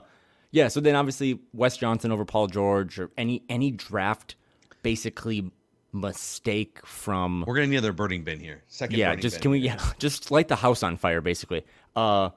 [0.52, 0.68] yeah.
[0.68, 4.36] So then, obviously, Wes Johnson over Paul George or any any draft,
[4.84, 5.52] basically
[5.94, 8.64] mistake from We're gonna need another burning bin here.
[8.68, 8.98] Second.
[8.98, 9.16] yeah.
[9.16, 9.42] Just bin.
[9.42, 11.66] can we yeah just light the house on fire basically.
[11.96, 12.30] Uh,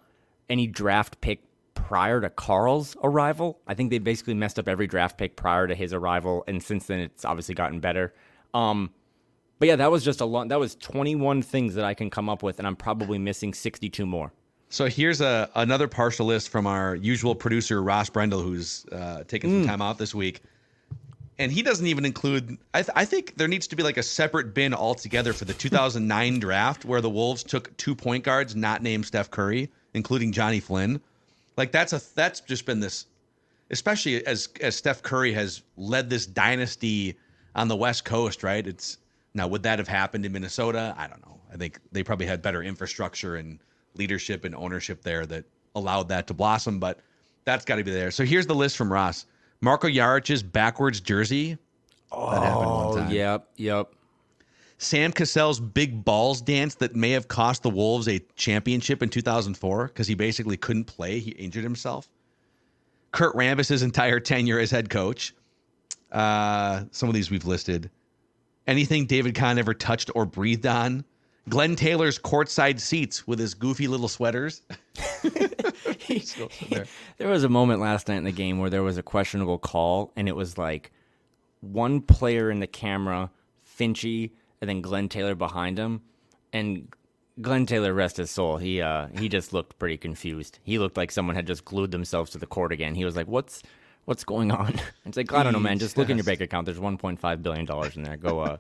[0.49, 1.43] any draft pick
[1.75, 3.61] prior to Carl's arrival.
[3.67, 6.87] I think they basically messed up every draft pick prior to his arrival, and since
[6.87, 8.15] then it's obviously gotten better.
[8.53, 8.91] Um,
[9.59, 10.49] but yeah, that was just a lot.
[10.49, 14.05] That was 21 things that I can come up with, and I'm probably missing 62
[14.07, 14.33] more.
[14.69, 19.51] So here's a another partial list from our usual producer Ross Brendel, who's uh, taking
[19.51, 20.41] some time out this week,
[21.39, 22.59] and he doesn't even include.
[22.73, 25.53] I, th- I think there needs to be like a separate bin altogether for the
[25.55, 30.61] 2009 draft where the Wolves took two point guards not named Steph Curry, including Jonny
[30.61, 31.01] Flynn.
[31.57, 33.07] Like that's a that's just been this,
[33.71, 37.17] especially as as Steph Curry has led this dynasty
[37.55, 38.67] on the West Coast, right?
[38.67, 38.99] It's
[39.35, 40.95] now would that have happened in Minnesota?
[40.97, 41.39] I don't know.
[41.53, 43.59] I think they probably had better infrastructure and
[43.95, 45.45] leadership and ownership there that
[45.75, 47.01] allowed that to blossom, but
[47.45, 48.11] that's got to be there.
[48.11, 49.27] So here's the list from Ross.
[49.61, 51.57] Marko Jaric's backwards jersey.
[52.11, 53.11] Oh, that happened one Oh, time.
[53.13, 53.93] yep, yep.
[54.79, 59.87] Sam Cassell's big balls dance that may have cost the Wolves a championship in 2004
[59.87, 61.19] because he basically couldn't play.
[61.21, 62.09] He injured himself.
[63.13, 65.35] Kurt Rambis's entire tenure as head coach.
[66.11, 67.91] Uh, some of these we've listed.
[68.67, 71.05] Anything David Kahn ever touched or breathed on.
[71.49, 74.63] Glenn Taylor's courtside seats with his goofy little sweaters.
[77.19, 80.13] There was a moment last night in the game where there was a questionable call,
[80.17, 80.93] and it was like
[81.61, 83.31] one player in the camera,
[83.79, 86.03] Finchy, and then Glenn Taylor behind him.
[86.53, 86.89] And
[87.41, 90.59] Glenn Taylor, rest his soul, he uh, he just looked pretty confused.
[90.63, 92.95] He looked like someone had just glued themselves to the court again.
[92.95, 93.63] He was like, "What's
[94.05, 94.75] what's going on?"
[95.07, 95.79] It's like I don't know, man.
[95.79, 96.65] Just look in your bank account.
[96.67, 98.17] There's 1.5 billion dollars in there.
[98.17, 98.57] Go uh,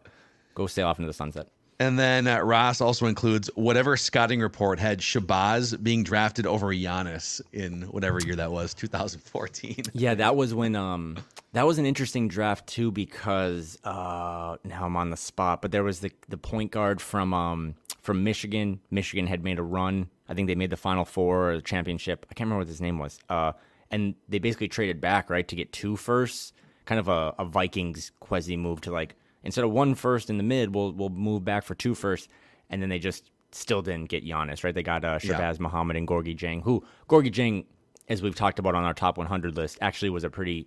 [0.54, 1.48] go sail off into the sunset.
[1.80, 7.40] And then uh, Ross also includes whatever scouting report had Shabazz being drafted over Giannis
[7.52, 9.82] in whatever year that was, 2014.
[9.92, 11.18] Yeah, that was when um
[11.52, 15.82] that was an interesting draft too because uh now I'm on the spot, but there
[15.82, 18.80] was the the point guard from um from Michigan.
[18.90, 20.08] Michigan had made a run.
[20.28, 22.24] I think they made the final four or the championship.
[22.30, 23.18] I can't remember what his name was.
[23.28, 23.52] Uh
[23.94, 26.52] and they basically traded back, right, to get two firsts.
[26.84, 30.42] Kind of a, a Vikings quasi move to like instead of one first in the
[30.42, 32.28] mid, we'll we'll move back for two first.
[32.68, 34.74] And then they just still didn't get Giannis, right?
[34.74, 35.34] They got uh, Yeah.
[35.34, 37.64] Shabazz Muhammad and Gorgui Dieng, who Gorgui Dieng,
[38.08, 40.66] as we've talked about on our top 100 list, actually was a pretty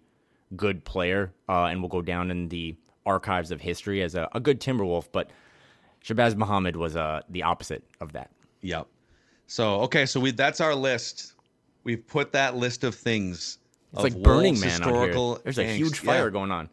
[0.55, 4.39] good player uh, and will go down in the archives of history as a, a
[4.39, 5.09] good Timberwolf.
[5.11, 5.29] But
[6.03, 8.31] Shabazz Muhammad was uh, the opposite of that.
[8.61, 8.87] Yep.
[9.47, 11.33] So okay, so we that's our list.
[11.88, 13.60] We've put that list of things.
[13.93, 15.41] It's of like Burning Man historical out here.
[15.45, 15.76] There's a angst.
[15.78, 16.32] huge fire Yeah.
[16.32, 16.69] going on.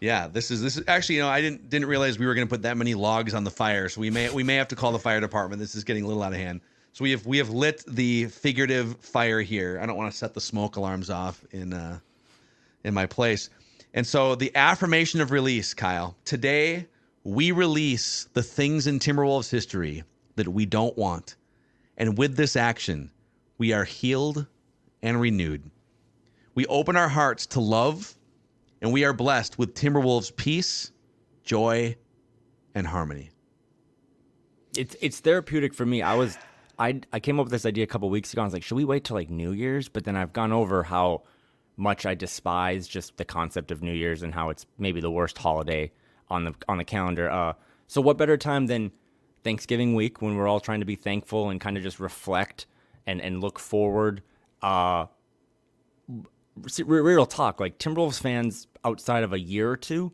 [0.00, 2.46] Yeah, this is this is actually you know I didn't didn't realize we were going
[2.46, 4.76] to put that many logs on the fire, so we may we may have to
[4.76, 5.58] call the fire department.
[5.60, 6.60] This is getting a little out of hand.
[6.92, 9.80] So we have we have lit the figurative fire here.
[9.82, 11.98] I don't want to set the smoke alarms off in uh
[12.84, 13.50] in my place.
[13.92, 16.16] And so the affirmation of release, Kyle.
[16.24, 16.86] Today
[17.24, 20.04] we release the things in Timberwolves history
[20.36, 21.34] that we don't want.
[21.96, 23.10] And with this action,
[23.58, 24.46] we are healed
[25.02, 25.70] and renewed.
[26.54, 28.14] We open our hearts to love
[28.80, 30.92] and we are blessed with Timberwolves peace,
[31.42, 31.96] joy,
[32.74, 33.30] and harmony.
[34.76, 36.02] It's it's therapeutic for me.
[36.02, 36.36] I was
[36.78, 38.42] I I came up with this idea a couple weeks ago.
[38.42, 39.88] I was like, should we wait till like New Year's?
[39.88, 41.22] But then I've gone over how
[41.76, 45.38] much I despise just the concept of New Year's and how it's maybe the worst
[45.38, 45.92] holiday
[46.28, 47.30] on the on the calendar.
[47.30, 47.54] Uh,
[47.86, 48.92] so what better time than
[49.44, 52.66] Thanksgiving week when we're all trying to be thankful and kind of just reflect
[53.06, 54.22] and, and look forward.
[54.62, 55.06] Uh,
[56.86, 60.12] real talk, like Timberwolves fans outside of a year or two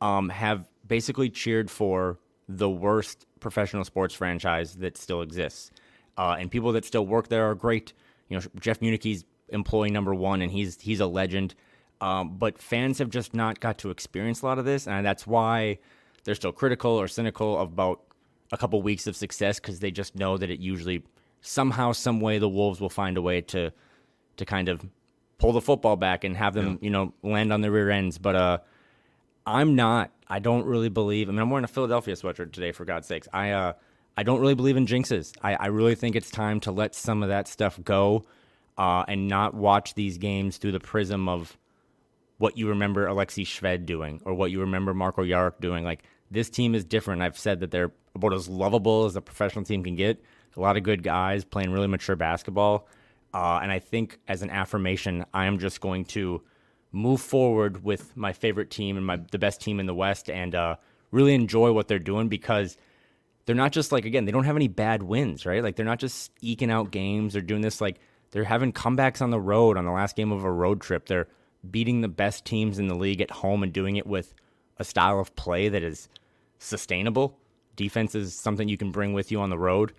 [0.00, 5.70] um, have basically cheered for the worst professional sports franchise that still exists.
[6.16, 7.92] Uh, and people that still work there are great.
[8.28, 11.54] You know, Jeff Muniche's employee number one, and he's he's a legend.
[12.00, 15.26] Um, but fans have just not got to experience a lot of this, and that's
[15.26, 15.78] why
[16.24, 18.00] they're still critical or cynical about
[18.50, 21.02] a couple weeks of success because they just know that it usually
[21.42, 23.72] somehow, some way, the Wolves will find a way to
[24.38, 24.84] to kind of
[25.36, 26.84] pull the football back and have them, yeah.
[26.86, 28.16] you know, land on their rear ends.
[28.16, 28.58] But uh,
[29.44, 30.10] I'm not.
[30.28, 31.28] I don't really believe.
[31.28, 33.28] I mean, I'm wearing a Philadelphia sweatshirt today, for God's sakes.
[33.32, 33.72] I uh,
[34.16, 35.34] I don't really believe in jinxes.
[35.42, 38.24] I, I really think it's time to let some of that stuff go,
[38.78, 41.58] uh, and not watch these games through the prism of
[42.38, 45.84] what you remember Alexey Shved doing or what you remember Marko Jaric doing.
[45.84, 47.22] Like this team is different.
[47.22, 50.22] I've said that they're about as lovable as a professional team can get.
[50.56, 52.88] A lot of good guys playing really mature basketball.
[53.34, 56.42] Uh, and I think as an affirmation, I am just going to
[56.92, 60.54] move forward with my favorite team and my the best team in the West and
[60.54, 60.76] uh,
[61.10, 62.76] really enjoy what they're doing because
[63.46, 65.98] they're not just like again they don't have any bad wins right like they're not
[65.98, 67.98] just eking out games they're doing this like
[68.30, 71.26] they're having comebacks on the road on the last game of a road trip they're
[71.70, 74.34] beating the best teams in the league at home and doing it with
[74.78, 76.08] a style of play that is
[76.58, 77.38] sustainable.
[77.76, 79.92] Defense is something you can bring with you on the road.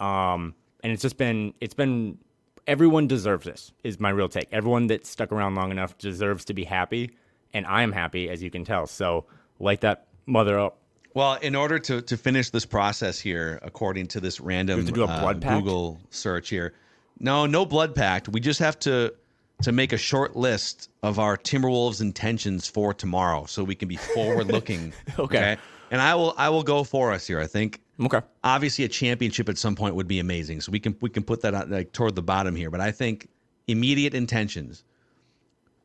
[0.00, 2.18] Um, and it's just been it's been
[2.66, 4.48] everyone deserves this is my real take.
[4.52, 7.10] Everyone that stuck around long enough deserves to be happy,
[7.52, 8.86] and I am happy as you can tell.
[8.86, 9.26] So
[9.58, 10.78] light that mother up.
[11.12, 15.02] Well, in order to to finish this process here, according to this random to do
[15.02, 16.74] a blood uh, Google search here,
[17.18, 18.28] no, no blood pact.
[18.28, 19.14] We just have to
[19.62, 23.96] to make a short list of our Timberwolves intentions for tomorrow, so we can be
[23.96, 24.92] forward looking.
[25.18, 25.22] okay.
[25.22, 25.56] okay.
[25.90, 27.40] And I will I will go for us here.
[27.40, 27.80] I think.
[28.00, 28.20] Okay.
[28.42, 30.60] Obviously, a championship at some point would be amazing.
[30.62, 32.70] So we can we can put that out, like toward the bottom here.
[32.70, 33.28] But I think
[33.66, 34.84] immediate intentions.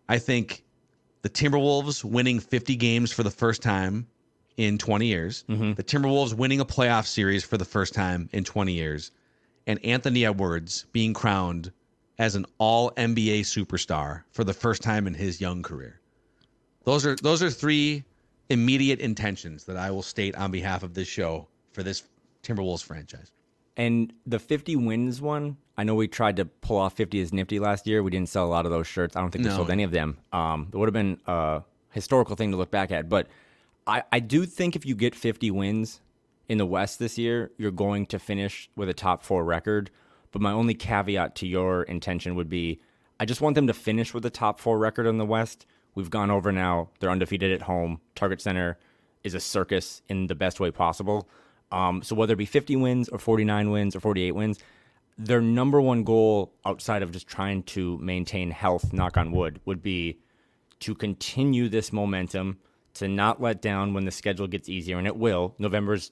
[0.07, 0.63] I think
[1.23, 4.07] the Timberwolves winning 50 games for the first time
[4.57, 5.43] in 20 years.
[5.49, 5.73] Mm-hmm.
[5.73, 9.11] The Timberwolves winning a playoff series for the first time in 20 years,
[9.67, 11.71] and Anthony Edwards being crowned
[12.17, 15.99] as an all NBA superstar for the first time in his young career.
[16.85, 18.03] Those are those are three
[18.49, 22.03] immediate intentions that I will state on behalf of this show for this
[22.41, 23.31] Timberwolves franchise.
[23.77, 27.59] And the 50 wins one, I know we tried to pull off 50 as nifty
[27.59, 28.01] last year.
[28.01, 29.15] We didn't sell a lot of those shirts.
[29.15, 29.57] I don't think we no.
[29.57, 30.17] sold any of them.
[30.31, 31.61] Um, it would have been a
[31.91, 33.09] historical thing to look back at.
[33.09, 33.27] But
[33.85, 35.99] I, I do think if you get 50 wins
[36.47, 39.91] in the West this year, you're going to finish with a top four record.
[40.31, 42.79] But my only caveat to your intention would be
[43.19, 45.65] I just want them to finish with a top four record in the West.
[45.95, 46.89] We've gone over now.
[46.99, 48.01] They're undefeated at home.
[48.13, 48.77] Target Center
[49.23, 51.27] is a circus in the best way possible.
[51.71, 54.59] Um, so whether it be 50 wins or 49 wins or 48 wins,
[55.17, 59.81] their number one goal outside of just trying to maintain health, knock on wood, would
[59.81, 60.19] be
[60.81, 62.59] to continue this momentum,
[62.95, 65.55] to not let down when the schedule gets easier, and it will.
[65.57, 66.11] November's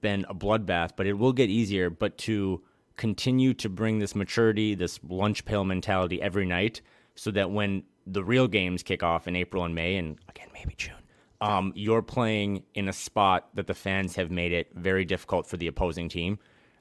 [0.00, 2.62] been a bloodbath, but it will get easier, but to
[2.96, 6.80] continue to bring this maturity, this lunch pail mentality every night,
[7.14, 10.74] so that when the real games kick off in April and May, and again maybe
[10.76, 10.94] June,
[11.40, 15.56] um, you're playing in a spot that the fans have made it very difficult for
[15.56, 16.38] the opposing team.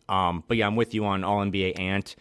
[0.08, 2.16] Um, but yeah, I'm with you on All NBA Ant,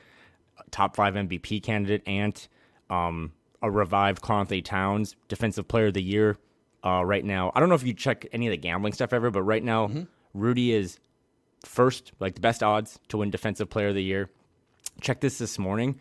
[0.70, 2.48] top five MVP candidate Ant,
[2.90, 6.36] um, a revived Karl-Anthony Towns, Defensive Player of the Year.
[6.84, 9.30] Uh, right now, I don't know if you check any of the gambling stuff ever,
[9.30, 10.02] but right now, mm-hmm.
[10.34, 10.98] Rudy is
[11.64, 14.28] first, like the best odds to win Defensive Player of the Year.
[15.00, 15.98] Check this this morning,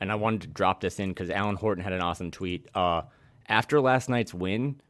[0.00, 2.68] and I wanted to drop this in because Alan Horton had an awesome tweet.
[2.74, 3.02] Uh,
[3.48, 4.80] after last night's win,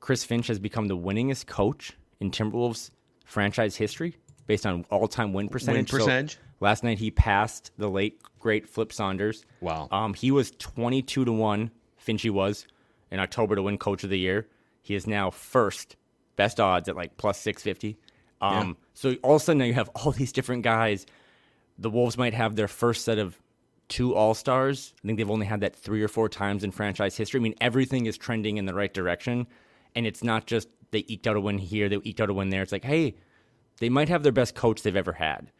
[0.00, 2.90] Chris Finch has become the winningest coach in Timberwolves
[3.24, 5.92] franchise history based on all-time win percentage.
[5.92, 6.32] Win percentage.
[6.32, 9.44] So last night he passed the late great Flip Saunders.
[9.60, 9.88] Wow.
[9.92, 11.70] Um, he was twenty-two to one.
[12.04, 12.66] Finchy was
[13.10, 14.48] in October to win Coach of the Year.
[14.82, 15.96] He is now first,
[16.36, 17.98] best odds at like plus six fifty.
[18.40, 18.74] Um, yeah.
[18.94, 21.06] So all of a sudden now you have all these different guys.
[21.78, 23.38] The Wolves might have their first set of
[23.88, 24.94] two All Stars.
[25.02, 27.40] I think they've only had that three or four times in franchise history.
[27.40, 29.46] I mean, everything is trending in the right direction,
[29.94, 32.50] and it's not just they eked out a win here, they eked out a win
[32.50, 32.62] there.
[32.62, 33.14] It's like, hey,
[33.78, 35.50] they might have their best coach they've ever had,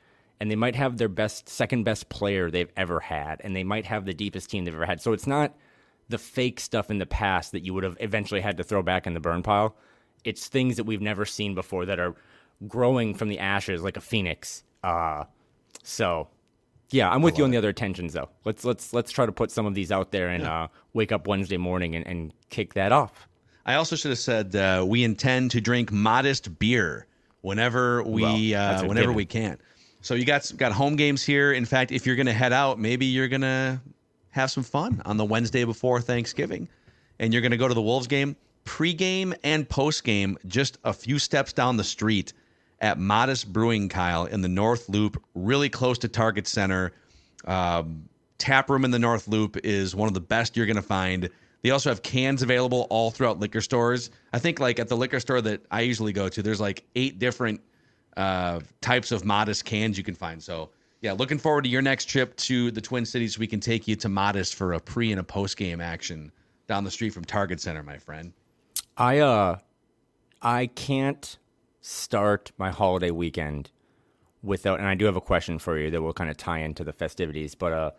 [0.41, 3.87] and they might have their best second best player they've ever had, and they might
[3.87, 5.01] have the deepest team they've ever had.
[5.01, 5.57] So it's not
[6.09, 9.07] the fake stuff in the past that you would have eventually had to throw back
[9.07, 9.77] in the burn pile.
[10.25, 12.15] It's things that we've never seen before that are
[12.69, 14.65] growing from the ashes like a phoenix.
[14.83, 15.25] Uh,
[15.83, 16.29] so
[16.91, 18.29] yeah, I'm with you on the other tensions though.
[18.45, 20.65] Let's let's let's try to put some of these out there and yeah.
[20.65, 23.29] uh, wake up Wednesday morning and, and kick that off.
[23.67, 27.07] I also should have said uh, we intend to drink Modist beer
[27.43, 29.59] whenever we Well, uh, whenever we can.
[30.01, 31.53] So you got got home games here.
[31.53, 33.81] In fact, if you're going to head out, maybe you're going to
[34.31, 36.69] have some fun on the Wednesday before Thanksgiving,
[37.19, 41.19] and you're going to go to the Wolves game pregame and postgame just a few
[41.19, 42.33] steps down the street
[42.81, 46.93] at Modist Brewing, Kyle, in the North Loop, really close to Target Center.
[47.45, 48.09] Um,
[48.39, 51.29] tap room in the North Loop is one of the best you're going to find.
[51.63, 54.11] They also have cans available all throughout liquor stores.
[54.33, 57.19] I think like at the liquor store that I usually go to, there's like eight
[57.19, 57.61] different
[58.17, 60.43] uh, types of Modist cans you can find.
[60.43, 60.71] So
[61.03, 63.39] yeah, looking forward to your next trip to the Twin Cities.
[63.39, 66.33] We can take you to Modist for a pre and a post game action
[66.67, 68.33] down the street from Target Center, my friend.
[68.97, 69.59] I uh
[70.43, 71.39] I can't
[71.81, 73.71] start my holiday weekend
[74.43, 76.85] without and I do have a question for you that will kind of tie into
[76.85, 77.91] the festivities, but uh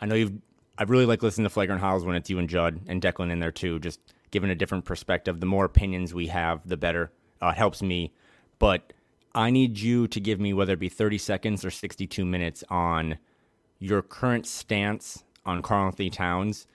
[0.00, 0.32] I know you've
[0.78, 3.38] I really like listening to Flagrant Howls when it's you and Judd and Declan in
[3.40, 4.00] there too, just
[4.30, 5.40] giving a different perspective.
[5.40, 7.12] The more opinions we have, the better.
[7.40, 8.12] Uh, it helps me.
[8.58, 8.92] But
[9.34, 13.18] I need you to give me whether it be 30 seconds or 62 minutes on
[13.78, 16.66] your current stance on Karl-Anthony Towns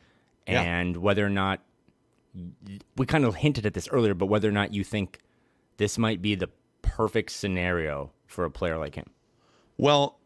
[0.48, 0.62] Yeah.
[0.62, 1.62] and whether or not
[2.96, 5.20] we kind of hinted at this earlier, but whether or not you think
[5.78, 6.50] this might be the
[6.82, 9.10] perfect scenario for a player like him.
[9.78, 10.19] Well,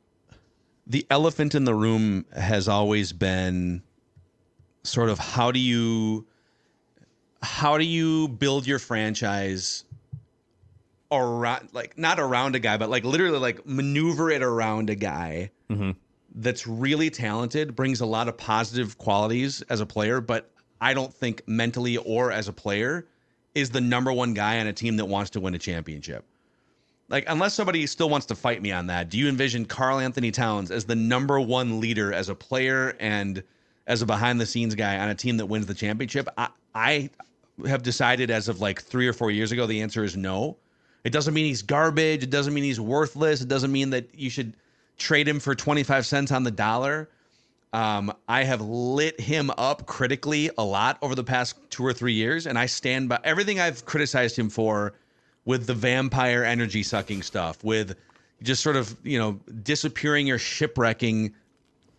[0.88, 3.82] the elephant in the room has always been
[4.84, 6.26] sort of how do you
[7.42, 9.86] how do you build your franchise
[11.12, 15.50] around like not around a guy but like literally like maneuver it around a guy
[15.70, 15.92] mm-hmm.
[16.36, 20.50] that's really talented brings a lot of positive qualities as a player but
[20.82, 23.06] i don't think mentally or as a player
[23.56, 26.26] is the number one guy on a team that wants to win a championship
[27.10, 30.72] like unless somebody still wants to fight me on that do you envision Karl-Anthony Towns
[30.72, 33.43] as the number one leader as a player and
[33.88, 36.28] as a behind the scenes guy on a team that wins the championship?
[36.38, 37.10] I, I
[37.68, 40.58] have decided as of like three or four years ago the answer is no.
[41.04, 42.24] It doesn't mean he's garbage.
[42.24, 43.41] It doesn't mean he's worthless.
[43.41, 44.54] It doesn't mean that you should
[44.97, 47.10] trade him for 25 cents on the dollar.
[47.74, 52.14] Um, I have lit him up critically a lot over the past two or three
[52.14, 54.93] years, and I stand by everything I've criticized him for
[55.46, 57.96] with the vampire energy sucking stuff, with
[58.41, 61.34] just sort of, you know, disappearing or shipwrecking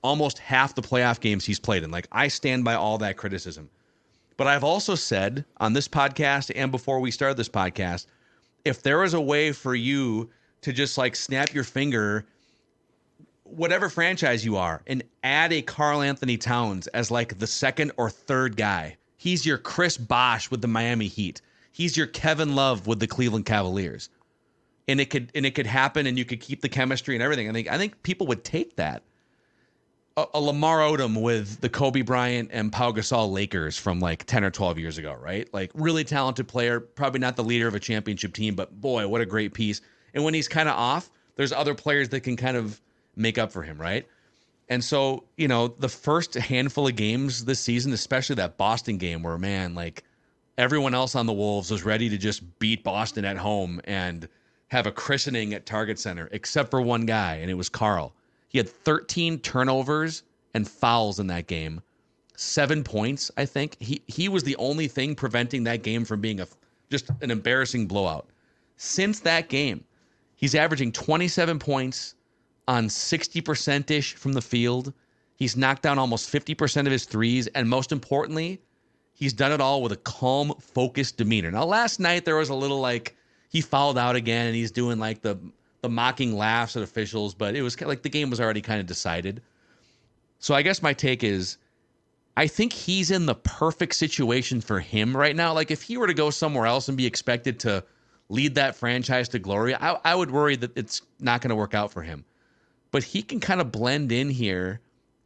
[0.02, 1.90] almost half the playoff games he's played in.
[1.90, 3.70] Like, I stand by all that criticism.
[4.36, 8.06] But I've also said on this podcast and before we started this podcast,
[8.64, 10.28] if there is a way for you
[10.62, 12.26] to just like snap your finger
[13.44, 18.56] whatever franchise you are and add a Karl-Anthony Towns as like the second or third
[18.56, 18.96] guy.
[19.16, 21.40] He's your Chris Bosh with the Miami Heat.
[21.74, 24.08] He's your Kevin Love with the Cleveland Cavaliers.
[24.86, 27.50] And it could and it could happen and you could keep the chemistry and everything.
[27.50, 29.02] I think I think people would take that.
[30.16, 34.44] A, a Lamar Odom with the Kobe Bryant and Pau Gasol Lakers from like 10
[34.44, 35.52] or 12 years ago, right?
[35.52, 39.20] Like really talented player, probably not the leader of a championship team, but boy, what
[39.20, 39.80] a great piece.
[40.14, 42.80] And when he's kind of off, there's other players that can kind of
[43.16, 44.06] make up for him, right?
[44.68, 49.24] And so, you know, the first handful of games this season, especially that Boston game
[49.24, 50.04] where, man, like
[50.58, 54.28] everyone else on the Wolves was ready to just beat Boston at home and
[54.68, 58.14] have a christening at Target Center, except for one guy, and it was Karl.
[58.48, 60.22] He had 13 turnovers
[60.54, 61.80] and fouls in that game,
[62.36, 63.76] seven points, I think.
[63.80, 66.46] He he was the only thing preventing that game from being a
[66.90, 68.28] just an embarrassing blowout.
[68.76, 69.84] Since that game,
[70.36, 72.14] he's averaging 27 points
[72.68, 74.92] on 60% ish from the field.
[75.36, 77.46] He's knocked down almost 50% of his threes.
[77.48, 78.60] And most importantly,
[79.24, 81.50] he's done it all with a calm, focused demeanor.
[81.50, 83.16] Now, last night there was a little like
[83.48, 85.38] he fouled out again and he's doing like the
[85.80, 88.86] the mocking laughs at officials, but it was like the game was already kind of
[88.86, 89.42] decided.
[90.38, 91.56] So I guess my take is
[92.36, 95.52] I think he's in the perfect situation for him right now.
[95.52, 97.82] Like if he were to go somewhere else and be expected to
[98.28, 101.74] lead that franchise to glory, I, I would worry that it's not going to work
[101.74, 102.24] out for him
[102.94, 104.80] but he can kind of blend in here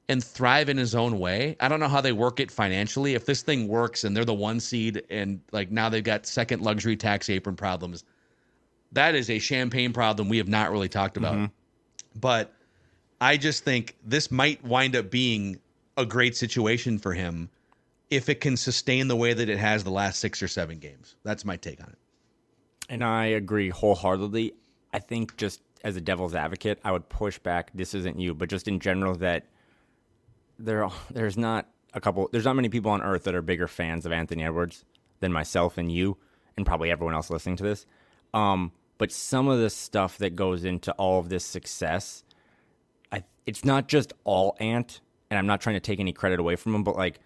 [0.08, 1.56] and thrive in his own way.
[1.60, 3.14] I don't know how they work it financially.
[3.14, 6.62] If this thing works and they're the one seed and like now they've got second
[6.62, 8.04] luxury tax apron problems,
[8.92, 11.34] that is a champagne problem we have not really talked about.
[11.34, 12.18] Mm-hmm.
[12.18, 12.54] But
[13.20, 15.60] I just think this might wind up being
[15.96, 17.50] a great situation for him
[18.10, 21.16] if it can sustain the way that it has the last six or seven games.
[21.24, 21.98] That's my take on it.
[22.88, 24.54] And I agree wholeheartedly.
[24.94, 27.70] I think just as a devil's advocate, I would push back.
[27.74, 29.44] This isn't you, but just in general, that
[30.58, 34.04] there there's not a couple, there's not many people on earth that are bigger fans
[34.04, 34.84] of Anthony Edwards
[35.20, 36.16] than myself and you,
[36.56, 37.86] and probably everyone else listening to this.
[38.34, 42.24] Um, but some of the stuff that goes into all of this success,
[43.12, 45.00] I it's not just all Ant,
[45.30, 47.20] and I'm not trying to take any credit away from him, but like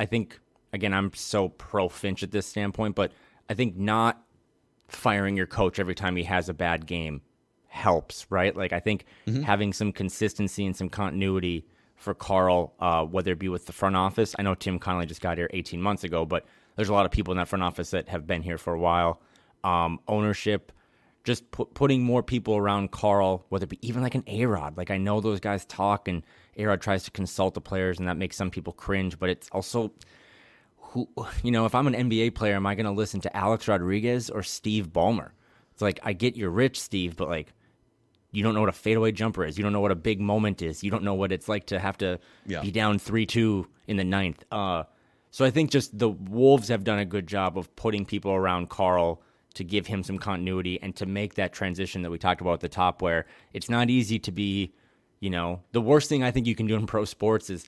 [0.00, 0.38] I think
[0.72, 3.12] again, I'm so pro Finch at this standpoint, but
[3.48, 4.22] I think not
[4.88, 7.20] firing your coach every time he has a bad game
[7.66, 8.56] helps, right?
[8.56, 9.04] Like I think
[9.42, 11.66] having some consistency and some continuity
[11.98, 14.34] for Karl, uh, whether it be with the front office.
[14.38, 16.46] I know Tim Connolly just got here 18 months ago, but
[16.76, 18.78] there's a lot of people in that front office that have been here for a
[18.78, 19.20] while.
[19.64, 20.70] Um, ownership,
[21.24, 24.76] just pu- putting more people around Karl, whether it be even like an A Rod.
[24.76, 26.22] Like I know those guys talk, and
[26.56, 29.18] A Rod tries to consult the players, and that makes some people cringe.
[29.18, 29.92] But it's also
[30.76, 31.08] who
[31.42, 34.30] you know, if I'm an NBA player, am I going to listen to Alex Rodriguez
[34.30, 35.30] or Steve Ballmer?
[35.72, 37.52] It's like I get you're rich, Steve, but like
[38.32, 39.56] you don't know what a fadeaway jumper is.
[39.56, 40.84] You don't know what a big moment is.
[40.84, 42.60] You don't know what it's like to have to Yeah.
[42.62, 44.44] be down three two in the ninth.
[44.52, 44.84] Uh,
[45.30, 48.68] so I think just the Wolves have done a good job of putting people around
[48.70, 49.22] Karl
[49.54, 52.60] to give him some continuity and to make that transition that we talked about at
[52.60, 54.72] the top, where it's not easy to be,
[55.20, 57.66] you know, the worst thing I think you can do in pro sports is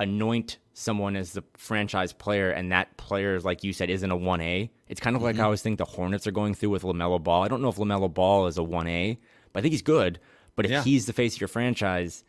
[0.00, 4.70] anoint someone as the franchise player and that player like you said isn't a 1A.
[4.88, 7.44] It's kind of like I always think the Hornets are going through with LaMelo Ball.
[7.44, 9.18] I don't know if LaMelo Ball is a 1A,
[9.54, 10.20] but I think he's good.
[10.56, 10.82] But if Yeah.
[10.82, 12.22] he's the face of your franchise,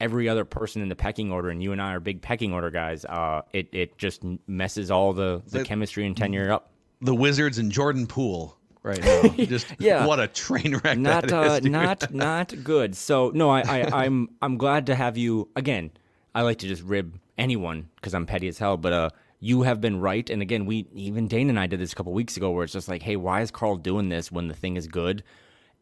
[0.00, 2.70] every other person in the pecking order and you and I are big pecking order
[2.70, 6.70] guys, uh it it just messes all the the The- chemistry and tenure up.
[7.02, 9.22] The Wizards and Jordan Poole right now.
[9.38, 10.06] Just Yeah.
[10.06, 11.72] what a train wreck not that uh, dude.
[11.72, 12.94] not not good.
[12.96, 15.90] So no, I, I I'm I'm glad to have you again.
[16.34, 19.10] I like to just rib anyone because I'm petty as hell, but uh,
[19.40, 20.28] you have been right.
[20.30, 22.72] And again, we even Dane and I did this a couple weeks ago, where it's
[22.74, 25.24] just like, hey, why is Karl doing this when the thing is good?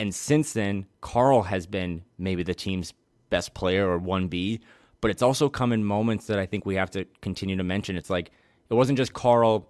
[0.00, 2.92] And since then, Karl has been maybe the team's
[3.30, 4.60] best player or one B,
[5.00, 7.96] but it's also come in moments that I think we have to continue to mention.
[7.96, 8.30] It's like
[8.70, 9.68] it wasn't just Karl,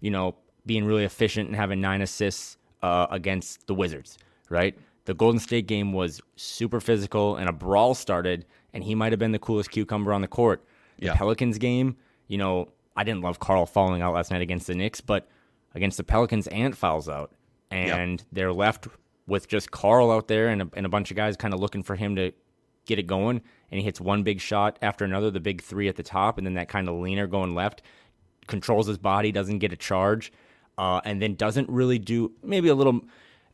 [0.00, 0.34] you know,
[0.66, 4.18] being really efficient and having nine assists uh, against the Wizards,
[4.48, 4.76] right?
[5.06, 9.18] The Golden State game was super physical and a brawl started, and he might have
[9.18, 10.62] been the coolest cucumber on the court.
[10.98, 11.14] The Yeah.
[11.14, 11.96] Pelicans game,
[12.28, 15.26] you know, I didn't love Karl falling out last night against the Knicks, but
[15.74, 17.32] against the Pelicans, Ant fouls out,
[17.70, 18.88] and they're left
[19.30, 21.82] with just Karl out there and a, and a bunch of guys kind of looking
[21.82, 22.32] for him to
[22.86, 23.40] get it going.
[23.70, 26.46] And he hits one big shot after another, the big three at the top, and
[26.46, 27.82] then that kind of leaner going left,
[28.46, 30.32] controls his body, doesn't get a charge,
[30.76, 33.00] uh, and then doesn't really do maybe a little.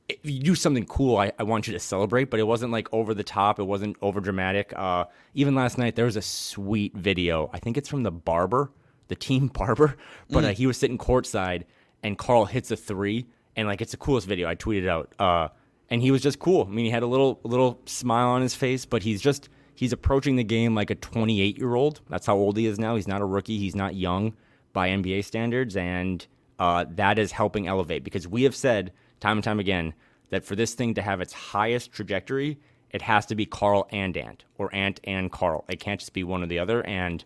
[0.08, 2.88] If you do something cool, I, I want you to celebrate, but it wasn't like
[2.92, 3.58] over the top.
[3.58, 4.72] It wasn't over dramatic.
[4.76, 7.50] Uh, even last night, there was a sweet video.
[7.52, 8.70] I think it's from the barber,
[9.08, 9.96] the team barber,
[10.30, 11.64] but uh, he was sitting courtside
[12.02, 14.48] and Karl hits a three, and like it's the coolest video.
[14.48, 15.48] I tweeted out, uh,
[15.90, 16.66] and he was just cool.
[16.68, 19.92] I mean, he had a little little smile on his face, but he's just he's
[19.92, 22.00] approaching the game like a 28 year old.
[22.08, 22.96] That's how old he is now.
[22.96, 23.58] He's not a rookie.
[23.58, 24.34] He's not young
[24.72, 26.26] by NBA standards, and
[26.58, 29.94] uh, that is helping elevate because we have said time and time again
[30.30, 32.58] that for this thing to have its highest trajectory,
[32.90, 35.64] it has to be Karl and Ant or Ant and Karl.
[35.68, 36.84] It can't just be one or the other.
[36.84, 37.22] And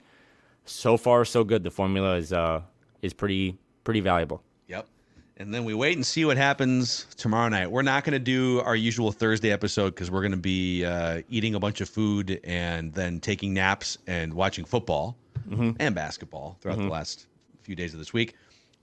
[0.64, 1.64] so far, so good.
[1.64, 2.62] The formula is uh,
[3.02, 4.42] is pretty pretty valuable.
[5.40, 7.70] And then we wait and see what happens tomorrow night.
[7.70, 11.22] We're not going to do our usual Thursday episode because we're going to be uh,
[11.30, 15.16] eating a bunch of food and then taking naps and watching football
[15.80, 17.26] and basketball throughout the last
[17.62, 18.34] few days of this week.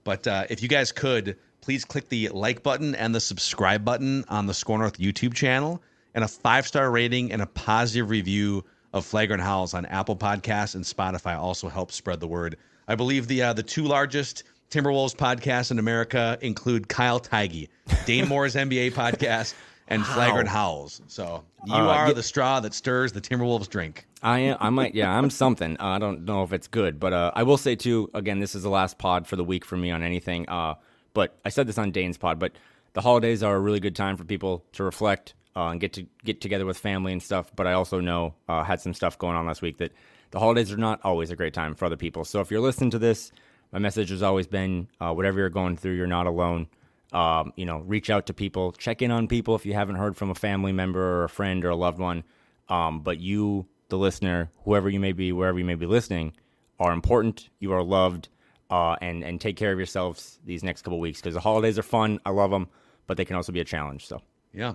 [0.03, 4.25] But uh, if you guys could, please click the like button and the subscribe button
[4.27, 5.79] on the SKOR North YouTube channel
[6.15, 10.73] and a five star rating and a positive review of Flagrant Howls on Apple Podcasts
[10.73, 12.57] and Spotify also helps spread the word.
[12.87, 17.69] I believe the uh, the two largest Timberwolves podcasts in America include Kyle Theige,
[18.05, 19.53] Dane Moore's NBA podcast,
[19.87, 21.01] and Flagrant Howls.
[21.07, 22.13] So you Uh, are yeah.
[22.13, 24.05] the straw that stirs the Timberwolves drink.
[24.21, 25.77] I am, I might yeah I'm something.
[25.79, 28.09] Uh, I don't know if it's good, but uh, I will say too.
[28.13, 30.49] Again, this is the last pod for the week for me on anything.
[30.49, 30.75] Uh,
[31.13, 32.37] but I said this on Dane's pod.
[32.39, 32.53] But
[32.93, 36.05] the holidays are a really good time for people to reflect uh, and get to
[36.25, 37.51] get together with family and stuff.
[37.55, 39.93] But I also know uh, had some stuff going on last week that
[40.31, 42.25] the holidays are not always a great time for other people.
[42.25, 43.31] So if you're listening to this,
[43.77, 46.65] my message has always been uh, whatever you're going through, you're not alone.
[47.13, 50.17] Um, you know, reach out to people, check in on people if you haven't heard
[50.17, 52.23] from a family member or a friend or a loved one.
[52.69, 56.33] Um, but you, the listener, whoever you may be, wherever you may be listening,
[56.79, 57.49] are important.
[57.59, 58.29] You are loved,
[58.71, 61.83] uh, and and take care of yourselves these next couple weeks because the holidays are
[61.83, 62.19] fun.
[62.25, 62.69] I love them,
[63.05, 64.07] but they can also be a challenge.
[64.07, 64.23] So
[64.53, 64.73] Yeah.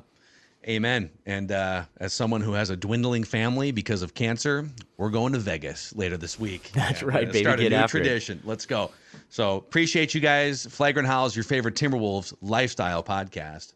[0.69, 1.11] Amen.
[1.27, 5.41] And uh, as someone who has a dwindling family because of cancer, we're going to
[5.41, 6.71] Vegas later this week.
[6.75, 7.41] That's Yeah, right, baby.
[7.41, 8.03] Start a Get new after it.
[8.03, 8.41] tradition.
[8.45, 8.93] Let's go.
[9.29, 10.65] So appreciate you guys.
[10.67, 13.73] Flagrant Howls, your favorite Timberwolves lifestyle podcast.